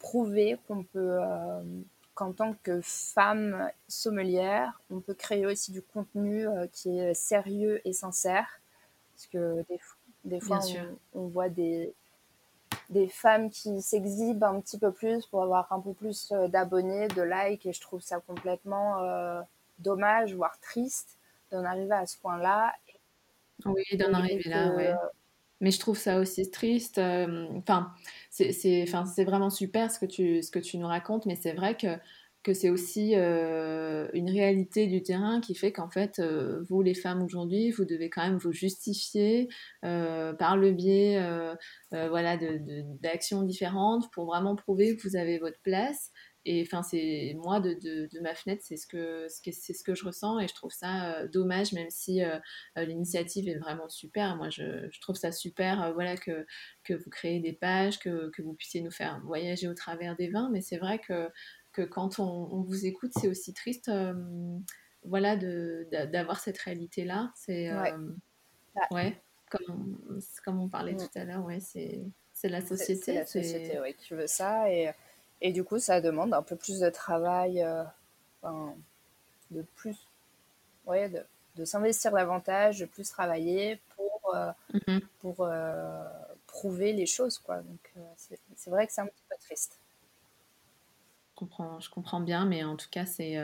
prouver 0.00 0.58
qu'on 0.66 0.82
peut, 0.82 1.18
euh, 1.20 1.62
qu'en 2.14 2.32
tant 2.32 2.54
que 2.64 2.80
femme 2.82 3.70
sommelière, 3.86 4.80
on 4.90 5.00
peut 5.00 5.14
créer 5.14 5.46
aussi 5.46 5.72
du 5.72 5.82
contenu 5.82 6.46
qui 6.72 6.98
est 6.98 7.14
sérieux 7.14 7.80
et 7.86 7.92
sincère. 7.92 8.60
Parce 9.14 9.26
que 9.28 9.64
des, 9.68 9.80
des 10.24 10.40
fois, 10.40 10.58
on, 11.14 11.28
voit 11.28 11.48
des, 11.48 11.94
des 12.88 13.06
femmes 13.06 13.48
qui 13.50 13.80
s'exhibent 13.80 14.44
un 14.44 14.60
petit 14.60 14.78
peu 14.78 14.90
plus 14.90 15.26
pour 15.26 15.42
avoir 15.42 15.72
un 15.72 15.80
peu 15.80 15.92
plus 15.92 16.32
d'abonnés, 16.48 17.08
de 17.08 17.22
likes, 17.22 17.66
et 17.66 17.72
je 17.72 17.80
trouve 17.80 18.00
ça 18.00 18.20
complètement 18.20 19.44
dommage, 19.78 20.34
voire 20.34 20.58
triste 20.60 21.18
d'en 21.52 21.64
arriver 21.64 21.94
à 21.94 22.06
ce 22.06 22.18
point-là. 22.18 22.74
Oui, 23.64 23.84
d'en 23.96 24.12
arriver 24.14 24.48
là, 24.48 24.72
oui 24.76 24.86
mais 25.60 25.70
je 25.70 25.78
trouve 25.78 25.98
ça 25.98 26.18
aussi 26.20 26.50
triste. 26.50 26.98
Euh, 26.98 27.46
enfin, 27.58 27.92
c'est 28.30 29.24
vraiment 29.24 29.50
super 29.50 29.90
ce 29.90 29.98
que 29.98 30.06
tu, 30.06 30.42
ce 30.42 30.50
que 30.50 30.58
tu 30.58 30.78
nous 30.78 30.86
racontes, 30.86 31.26
mais 31.26 31.36
c'est 31.36 31.52
vrai 31.52 31.76
que, 31.76 31.98
que 32.42 32.54
c'est 32.54 32.70
aussi 32.70 33.12
euh, 33.14 34.08
une 34.14 34.30
réalité 34.30 34.86
du 34.86 35.02
terrain 35.02 35.40
qui 35.40 35.54
fait 35.54 35.72
qu'en 35.72 35.90
fait, 35.90 36.18
euh, 36.18 36.64
vous 36.68 36.80
les 36.82 36.94
femmes 36.94 37.22
aujourd'hui, 37.22 37.70
vous 37.70 37.84
devez 37.84 38.08
quand 38.08 38.22
même 38.22 38.38
vous 38.38 38.52
justifier 38.52 39.48
par 39.82 40.56
le 40.56 40.72
biais 40.72 41.20
voilà, 41.90 42.38
d'actions 43.00 43.42
différentes 43.42 44.10
pour 44.12 44.26
vraiment 44.26 44.56
prouver 44.56 44.96
que 44.96 45.06
vous 45.08 45.16
avez 45.16 45.38
votre 45.38 45.60
place. 45.62 46.09
Et 46.46 46.62
enfin, 46.62 46.82
c'est 46.82 47.36
moi 47.36 47.60
de, 47.60 47.74
de, 47.74 48.20
ma 48.20 48.34
fenêtre, 48.34 48.62
c'est 48.64 48.76
ce 48.76 48.86
que 48.86 49.26
c'est 49.28 49.52
ce 49.74 49.84
que 49.84 49.94
je 49.94 50.06
ressens 50.06 50.38
et 50.38 50.48
je 50.48 50.54
trouve 50.54 50.70
ça 50.70 51.12
euh, 51.12 51.28
dommage, 51.28 51.72
même 51.72 51.90
si 51.90 52.22
euh, 52.22 52.38
euh, 52.78 52.84
l'initiative 52.84 53.46
est 53.48 53.58
vraiment 53.58 53.90
super. 53.90 54.36
Moi, 54.36 54.48
je, 54.48 54.88
je 54.90 55.00
trouve 55.00 55.16
ça 55.16 55.32
super, 55.32 55.92
voilà, 55.92 56.16
que 56.16 56.46
que 56.82 56.94
vous 56.94 57.10
créez 57.10 57.40
des 57.40 57.52
pages, 57.52 57.98
que, 57.98 58.30
que 58.30 58.40
vous 58.40 58.54
puissiez 58.54 58.80
nous 58.80 58.90
faire 58.90 59.20
voyager 59.24 59.68
au 59.68 59.74
travers 59.74 60.16
des 60.16 60.28
vins. 60.28 60.48
Mais 60.50 60.62
c'est 60.62 60.78
vrai 60.78 60.98
que 60.98 61.28
que 61.72 61.82
quand 61.82 62.18
on, 62.18 62.24
on 62.24 62.62
vous 62.62 62.86
écoute, 62.86 63.12
c'est 63.20 63.28
aussi 63.28 63.52
triste, 63.52 63.90
voilà, 65.04 65.36
d'avoir 65.36 66.40
cette 66.40 66.58
réalité 66.58 67.04
là. 67.04 67.32
C'est 67.34 67.70
ouais. 67.70 67.92
ouais. 68.92 69.22
comme 69.50 69.98
on, 70.08 70.18
comme 70.42 70.58
on 70.58 70.70
parlait 70.70 70.94
mm. 70.94 70.98
tout 70.98 71.18
à 71.18 71.24
l'heure, 71.24 71.44
ouais, 71.44 71.60
c'est 71.60 72.00
c'est 72.32 72.48
la 72.48 72.62
société. 72.62 73.02
C'est 73.02 73.14
la 73.14 73.26
société, 73.26 73.78
ouais, 73.78 73.92
qui 73.92 74.14
veut 74.14 74.26
ça 74.26 74.72
et 74.72 74.90
et 75.40 75.52
du 75.52 75.64
coup, 75.64 75.78
ça 75.78 76.00
demande 76.00 76.34
un 76.34 76.42
peu 76.42 76.56
plus 76.56 76.80
de 76.80 76.90
travail, 76.90 77.62
euh, 77.62 77.82
de 79.50 79.62
plus, 79.76 79.96
ouais, 80.86 81.08
de, 81.08 81.24
de 81.56 81.64
s'investir 81.64 82.12
davantage, 82.12 82.80
de 82.80 82.86
plus 82.86 83.08
travailler 83.08 83.80
pour, 83.96 84.34
euh, 84.34 84.52
mm-hmm. 84.74 85.00
pour 85.20 85.36
euh, 85.40 86.04
prouver 86.46 86.92
les 86.92 87.06
choses, 87.06 87.38
quoi. 87.38 87.58
Donc, 87.58 87.92
c'est 88.56 88.70
vrai 88.70 88.86
que 88.86 88.92
c'est 88.92 89.00
un 89.00 89.06
petit 89.06 89.24
peu 89.28 89.36
triste. 89.40 89.79
Comprends, 91.40 91.80
je 91.80 91.90
comprends 91.90 92.20
bien, 92.20 92.46
mais 92.46 92.62
en 92.64 92.76
tout 92.76 92.88
cas, 92.90 93.06
c'est 93.06 93.36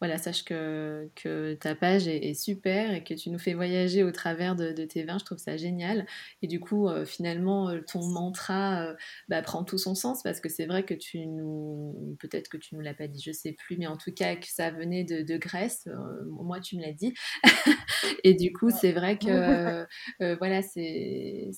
voilà, 0.00 0.18
sache 0.18 0.44
que, 0.44 1.10
que 1.16 1.54
ta 1.54 1.74
page 1.74 2.06
est, 2.06 2.34
super 2.34 2.94
et 2.94 3.02
que 3.02 3.14
tu 3.14 3.30
nous 3.30 3.38
fais 3.38 3.54
voyager 3.54 4.04
au 4.04 4.12
travers 4.12 4.54
de, 4.54 4.72
tes 4.84 5.02
vins. 5.02 5.18
Je 5.18 5.24
trouve 5.24 5.38
ça 5.38 5.56
génial. 5.56 6.06
Et 6.42 6.46
du 6.46 6.60
coup, 6.60 6.88
finalement, 7.04 7.72
ton 7.86 8.06
mantra 8.06 8.94
bah, 9.28 9.42
prend 9.42 9.64
tout 9.64 9.78
son 9.78 9.94
sens 9.94 10.22
parce 10.22 10.40
que 10.40 10.48
c'est 10.48 10.66
vrai 10.66 10.84
que 10.84 10.94
tu 10.94 11.26
nous, 11.26 12.16
peut-être 12.20 12.48
que 12.48 12.56
tu 12.56 12.74
nous 12.74 12.80
l'as 12.80 12.94
pas 12.94 13.08
dit, 13.08 13.20
je 13.20 13.32
sais 13.32 13.52
plus, 13.52 13.76
mais 13.76 13.86
en 13.86 13.96
tout 13.96 14.12
cas 14.12 14.36
que 14.36 14.46
ça 14.46 14.70
venait 14.70 15.04
de, 15.04 15.22
de 15.22 15.36
Grèce. 15.36 15.88
moi, 16.26 16.60
tu 16.60 16.76
me 16.76 16.82
l'as 16.82 16.92
dit. 16.92 17.14
et 18.24 18.34
du 18.34 18.52
coup, 18.52 18.70
c'est 18.70 18.92
vrai 18.92 19.18
que 19.18 19.86
voilà, 20.38 20.62
c'est 20.62 21.50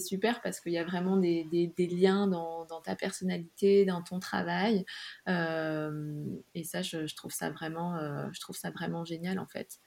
super 0.00 0.40
parce 0.42 0.60
qu'il 0.60 0.72
y 0.72 0.78
a 0.78 0.84
vraiment 0.84 1.16
des, 1.16 1.44
des, 1.76 1.86
liens 1.86 2.26
dans, 2.26 2.64
dans 2.66 2.80
ta 2.80 2.96
personnalité, 2.96 3.84
dans 3.84 4.02
ton 4.02 4.18
travail. 4.18 4.84
Euh, 5.28 6.24
et 6.54 6.64
ça, 6.64 6.82
je, 6.82 7.14
trouve 7.14 7.32
ça 7.32 7.50
vraiment, 7.50 7.96
euh, 7.96 8.26
je 8.32 8.40
trouve 8.40 8.56
ça 8.56 8.70
vraiment 8.70 9.04
génial 9.04 9.38
en 9.38 9.46
fait. 9.46 9.78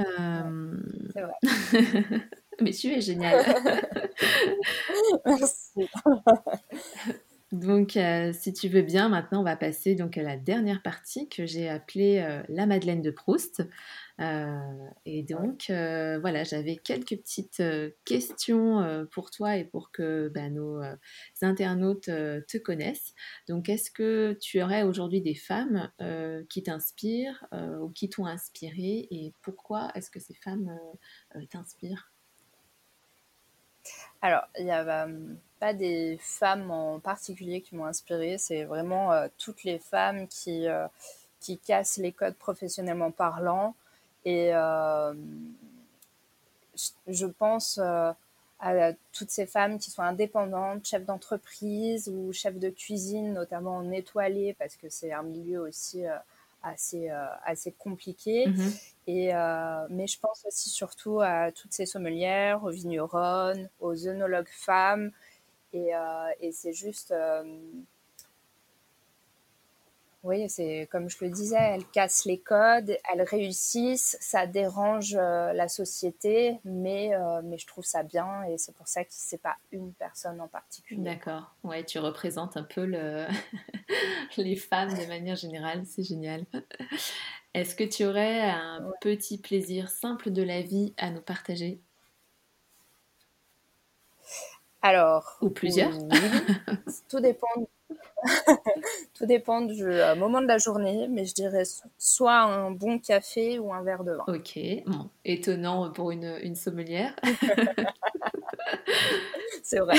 Euh, 0.00 0.76
c'est 1.12 1.22
vrai. 1.22 1.34
Mais 2.60 2.70
tu 2.72 2.88
es 2.88 3.00
génial. 3.00 3.44
Merci. 5.26 5.88
Donc, 7.52 7.96
si 8.32 8.52
tu 8.52 8.68
veux 8.68 8.82
bien, 8.82 9.08
maintenant, 9.08 9.40
on 9.40 9.44
va 9.44 9.56
passer 9.56 9.94
donc 9.94 10.18
à 10.18 10.22
la 10.22 10.36
dernière 10.36 10.82
partie 10.82 11.28
que 11.28 11.46
j'ai 11.46 11.68
appelée 11.68 12.42
la 12.48 12.66
Madeleine 12.66 13.02
de 13.02 13.12
Proust. 13.12 13.62
Euh, 14.20 14.88
et 15.04 15.22
donc, 15.22 15.68
euh, 15.68 16.18
voilà, 16.20 16.42
j'avais 16.42 16.76
quelques 16.76 17.16
petites 17.16 17.60
euh, 17.60 17.90
questions 18.04 19.06
pour 19.12 19.30
toi 19.30 19.56
et 19.56 19.64
pour 19.64 19.90
que 19.90 20.30
bah, 20.34 20.48
nos 20.48 20.80
internautes 21.42 22.06
te 22.06 22.58
connaissent. 22.58 23.14
Donc, 23.48 23.68
est-ce 23.68 23.90
que 23.90 24.36
tu 24.40 24.62
aurais 24.62 24.82
aujourd'hui 24.82 25.20
des 25.20 25.34
femmes 25.34 25.90
qui 26.48 26.62
t'inspirent 26.62 27.46
ou 27.52 27.90
qui 27.90 28.08
t'ont 28.08 28.26
inspiré 28.26 29.06
et 29.10 29.32
pourquoi 29.42 29.90
est-ce 29.94 30.10
que 30.10 30.20
ces 30.20 30.34
femmes 30.34 30.78
t'inspirent? 31.50 32.10
Alors, 34.22 34.42
il 34.58 34.64
n'y 34.64 34.72
a 34.72 35.08
pas 35.60 35.74
des 35.74 36.18
femmes 36.20 36.70
en 36.70 36.98
particulier 37.00 37.60
qui 37.60 37.76
m'ont 37.76 37.86
inspiré, 37.86 38.38
c'est 38.38 38.64
vraiment 38.64 39.12
toutes 39.38 39.64
les 39.64 39.78
femmes 39.78 40.26
qui, 40.28 40.66
qui 41.40 41.58
cassent 41.58 41.98
les 41.98 42.12
codes 42.12 42.36
professionnellement 42.36 43.10
parlant, 43.10 43.74
et 44.26 44.52
euh, 44.52 45.14
je 47.06 47.26
pense 47.26 47.78
euh, 47.80 48.10
à 48.58 48.92
toutes 49.12 49.30
ces 49.30 49.46
femmes 49.46 49.78
qui 49.78 49.92
sont 49.92 50.02
indépendantes, 50.02 50.84
chefs 50.84 51.04
d'entreprise 51.06 52.08
ou 52.08 52.32
chefs 52.32 52.58
de 52.58 52.68
cuisine, 52.68 53.32
notamment 53.32 53.76
en 53.76 53.92
étoilé, 53.92 54.56
parce 54.58 54.74
que 54.74 54.88
c'est 54.88 55.12
un 55.12 55.22
milieu 55.22 55.60
aussi 55.60 56.04
euh, 56.04 56.16
assez, 56.64 57.08
assez 57.44 57.70
compliqué. 57.70 58.48
Mhm. 58.48 58.72
Et, 59.06 59.32
mais 59.88 60.08
je 60.08 60.18
pense 60.18 60.44
aussi 60.44 60.68
surtout 60.68 61.20
à 61.20 61.52
toutes 61.52 61.72
ces 61.72 61.86
sommelières, 61.86 62.64
aux 62.64 62.70
vigneronnes, 62.70 63.68
aux 63.78 64.08
œnologues 64.08 64.50
femmes. 64.50 65.12
Et, 65.72 65.92
et 66.40 66.50
c'est 66.50 66.72
juste 66.72 67.14
oui, 70.26 70.48
c'est 70.48 70.88
comme 70.90 71.08
je 71.08 71.16
le 71.20 71.30
disais, 71.30 71.56
elles 71.56 71.86
cassent 71.86 72.24
les 72.24 72.38
codes, 72.38 72.98
elles 73.12 73.22
réussissent, 73.22 74.16
ça 74.20 74.46
dérange 74.46 75.14
euh, 75.16 75.52
la 75.52 75.68
société, 75.68 76.58
mais, 76.64 77.14
euh, 77.14 77.40
mais 77.44 77.58
je 77.58 77.66
trouve 77.66 77.84
ça 77.84 78.02
bien 78.02 78.42
et 78.44 78.58
c'est 78.58 78.74
pour 78.74 78.88
ça 78.88 79.04
que 79.04 79.10
c'est 79.12 79.40
pas 79.40 79.56
une 79.70 79.92
personne 79.92 80.40
en 80.40 80.48
particulier. 80.48 81.00
D'accord, 81.00 81.54
ouais, 81.62 81.84
tu 81.84 82.00
représentes 82.00 82.56
un 82.56 82.64
peu 82.64 82.84
le... 82.84 83.26
les 84.36 84.56
femmes 84.56 84.92
de 84.92 85.06
manière 85.06 85.36
générale, 85.36 85.84
c'est 85.86 86.02
génial. 86.02 86.44
Est-ce 87.54 87.76
que 87.76 87.84
tu 87.84 88.04
aurais 88.04 88.50
un 88.50 88.92
petit 89.00 89.38
plaisir 89.38 89.88
simple 89.88 90.30
de 90.30 90.42
la 90.42 90.60
vie 90.60 90.92
à 90.98 91.10
nous 91.10 91.22
partager? 91.22 91.80
Alors. 94.82 95.38
Ou 95.40 95.50
plusieurs 95.50 95.92
Tout 97.08 97.20
dépend 97.20 97.46
Tout 99.14 99.26
dépend 99.26 99.60
du 99.60 99.84
euh, 99.84 100.14
moment 100.16 100.40
de 100.40 100.46
la 100.46 100.58
journée, 100.58 101.06
mais 101.08 101.24
je 101.24 101.34
dirais 101.34 101.64
soit 101.98 102.40
un 102.40 102.70
bon 102.70 102.98
café 102.98 103.58
ou 103.58 103.72
un 103.72 103.82
verre 103.82 104.04
de 104.04 104.12
vin. 104.12 104.24
Ok, 104.28 104.58
bon. 104.86 105.10
étonnant 105.24 105.90
pour 105.90 106.10
une, 106.10 106.38
une 106.42 106.56
sommelière. 106.56 107.14
C'est 109.62 109.80
vrai. 109.80 109.96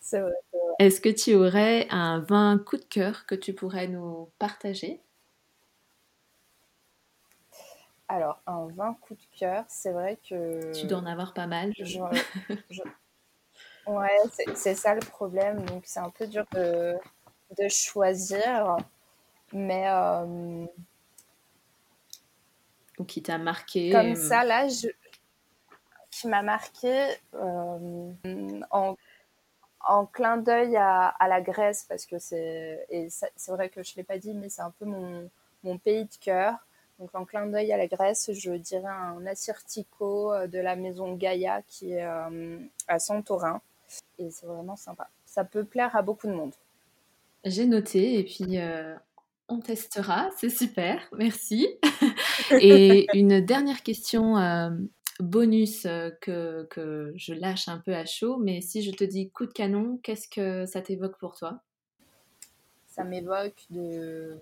C'est 0.00 0.20
vrai. 0.20 0.32
Est-ce 0.78 1.00
que 1.00 1.08
tu 1.08 1.34
aurais 1.34 1.86
un 1.90 2.20
vin 2.20 2.58
coup 2.58 2.76
de 2.76 2.84
cœur 2.84 3.26
que 3.26 3.34
tu 3.34 3.52
pourrais 3.52 3.88
nous 3.88 4.30
partager? 4.38 5.02
Alors, 8.08 8.40
un 8.46 8.68
vin 8.68 8.96
coup 9.02 9.14
de 9.14 9.38
cœur, 9.38 9.64
c'est 9.68 9.92
vrai 9.92 10.18
que. 10.28 10.72
Tu 10.72 10.86
dois 10.86 10.98
en 10.98 11.06
avoir 11.06 11.34
pas 11.34 11.46
mal. 11.46 11.72
Je... 11.78 11.98
Ouais, 13.88 14.18
c'est 14.54 14.74
ça 14.74 14.94
le 14.94 15.00
problème. 15.00 15.64
Donc, 15.64 15.84
c'est 15.86 16.00
un 16.00 16.10
peu 16.10 16.26
dur 16.26 16.44
de, 16.52 16.96
de 17.56 17.68
choisir. 17.68 18.76
Mais. 19.52 19.88
Euh, 19.88 20.66
Ou 22.98 23.04
qui 23.04 23.22
t'a 23.22 23.38
marqué. 23.38 23.90
Comme 23.90 24.14
ça, 24.14 24.44
là, 24.44 24.68
je, 24.68 24.88
qui 26.10 26.28
m'a 26.28 26.42
marqué 26.42 27.06
euh, 27.34 28.12
en, 28.70 28.96
en, 29.86 30.06
clin 30.06 30.36
d'œil 30.36 30.76
à, 30.76 31.06
à, 31.06 31.28
la 31.28 31.40
Grèce, 31.40 31.86
parce 31.88 32.04
que 32.04 32.18
c'est. 32.18 32.84
Et 32.90 33.08
c'est 33.08 33.52
vrai 33.52 33.70
que 33.70 33.82
je 33.82 33.92
ne 33.92 33.96
l'ai 33.96 34.04
pas 34.04 34.18
dit, 34.18 34.34
mais 34.34 34.50
c'est 34.50 34.62
un 34.62 34.72
peu 34.78 34.84
mon, 34.84 35.30
mon 35.64 35.78
pays 35.78 36.04
de 36.04 36.14
cœur. 36.20 36.54
Donc, 36.98 37.14
en 37.14 37.24
clin 37.24 37.46
d'œil 37.46 37.72
à 37.72 37.78
la 37.78 37.86
Grèce, 37.86 38.30
je 38.34 38.52
dirais 38.52 38.84
un 38.84 39.24
Assyrtiko 39.24 40.46
de 40.46 40.58
la 40.58 40.76
maison 40.76 41.14
Gaïa 41.14 41.62
qui 41.62 41.92
est 41.92 42.04
euh, 42.04 42.58
à 42.88 42.98
Santorin 42.98 43.62
et 44.18 44.30
c'est 44.30 44.46
vraiment 44.46 44.76
sympa. 44.76 45.08
Ça 45.24 45.44
peut 45.44 45.64
plaire 45.64 45.94
à 45.96 46.02
beaucoup 46.02 46.26
de 46.26 46.32
monde. 46.32 46.54
J'ai 47.44 47.66
noté 47.66 48.18
et 48.18 48.24
puis 48.24 48.58
euh, 48.58 48.94
on 49.48 49.60
testera, 49.60 50.28
c'est 50.36 50.50
super, 50.50 51.00
merci. 51.12 51.68
et 52.60 53.06
une 53.14 53.40
dernière 53.40 53.82
question 53.82 54.36
euh, 54.36 54.70
bonus 55.20 55.86
euh, 55.86 56.10
que, 56.20 56.64
que, 56.64 57.12
je 57.16 57.32
lâche 57.32 57.68
un 57.68 57.78
peu 57.78 57.94
à 57.94 58.04
chaud, 58.04 58.36
mais 58.38 58.60
si 58.60 58.82
je 58.82 58.90
te 58.90 59.04
dis 59.04 59.30
coup 59.30 59.46
de 59.46 59.52
canon, 59.52 59.98
qu'est-ce 60.02 60.28
que 60.28 60.66
ça 60.66 60.82
t'évoque 60.82 61.18
pour 61.18 61.36
toi? 61.36 61.60
Ça 62.88 63.04
m'évoque 63.04 63.64
de... 63.70 64.38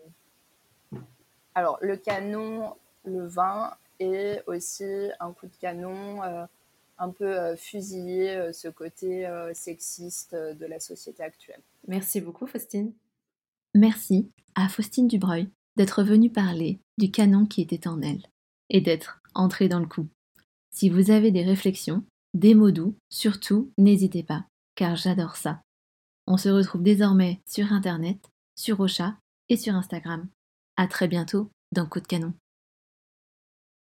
Alors 1.54 1.78
le 1.82 1.96
canon, 1.96 2.76
le 3.04 3.26
vin 3.26 3.74
et 4.00 4.40
aussi 4.46 5.10
un 5.20 5.32
coup 5.32 5.46
de 5.46 5.56
canon 5.56 6.48
un 6.98 7.10
peu 7.10 7.38
euh, 7.38 7.56
fusiller 7.56 8.30
euh, 8.30 8.52
ce 8.52 8.68
côté 8.68 9.26
euh, 9.26 9.52
sexiste 9.54 10.34
de 10.34 10.66
la 10.66 10.80
société 10.80 11.22
actuelle. 11.22 11.60
Merci 11.86 12.20
beaucoup, 12.20 12.46
Faustine. 12.46 12.92
Merci 13.74 14.30
à 14.54 14.68
Faustine 14.68 15.08
Dubreuil 15.08 15.48
d'être 15.76 16.02
venue 16.02 16.30
parler 16.30 16.80
du 16.98 17.10
canon 17.10 17.46
qui 17.46 17.60
était 17.60 17.86
en 17.86 18.00
elle 18.00 18.26
et 18.70 18.80
d'être 18.80 19.20
entrée 19.34 19.68
dans 19.68 19.80
le 19.80 19.86
coup. 19.86 20.08
Si 20.70 20.88
vous 20.88 21.10
avez 21.10 21.30
des 21.30 21.44
réflexions, 21.44 22.04
des 22.34 22.54
mots 22.54 22.70
doux, 22.70 22.96
surtout, 23.10 23.70
n'hésitez 23.78 24.22
pas, 24.22 24.46
car 24.74 24.96
j'adore 24.96 25.36
ça. 25.36 25.62
On 26.26 26.36
se 26.36 26.48
retrouve 26.48 26.82
désormais 26.82 27.40
sur 27.46 27.72
Internet, 27.72 28.18
sur 28.56 28.80
Ocha 28.80 29.16
et 29.48 29.56
sur 29.56 29.74
Instagram. 29.74 30.26
À 30.76 30.88
très 30.88 31.08
bientôt 31.08 31.50
dans 31.72 31.86
Coup 31.86 32.00
de 32.00 32.06
canon. 32.06 32.32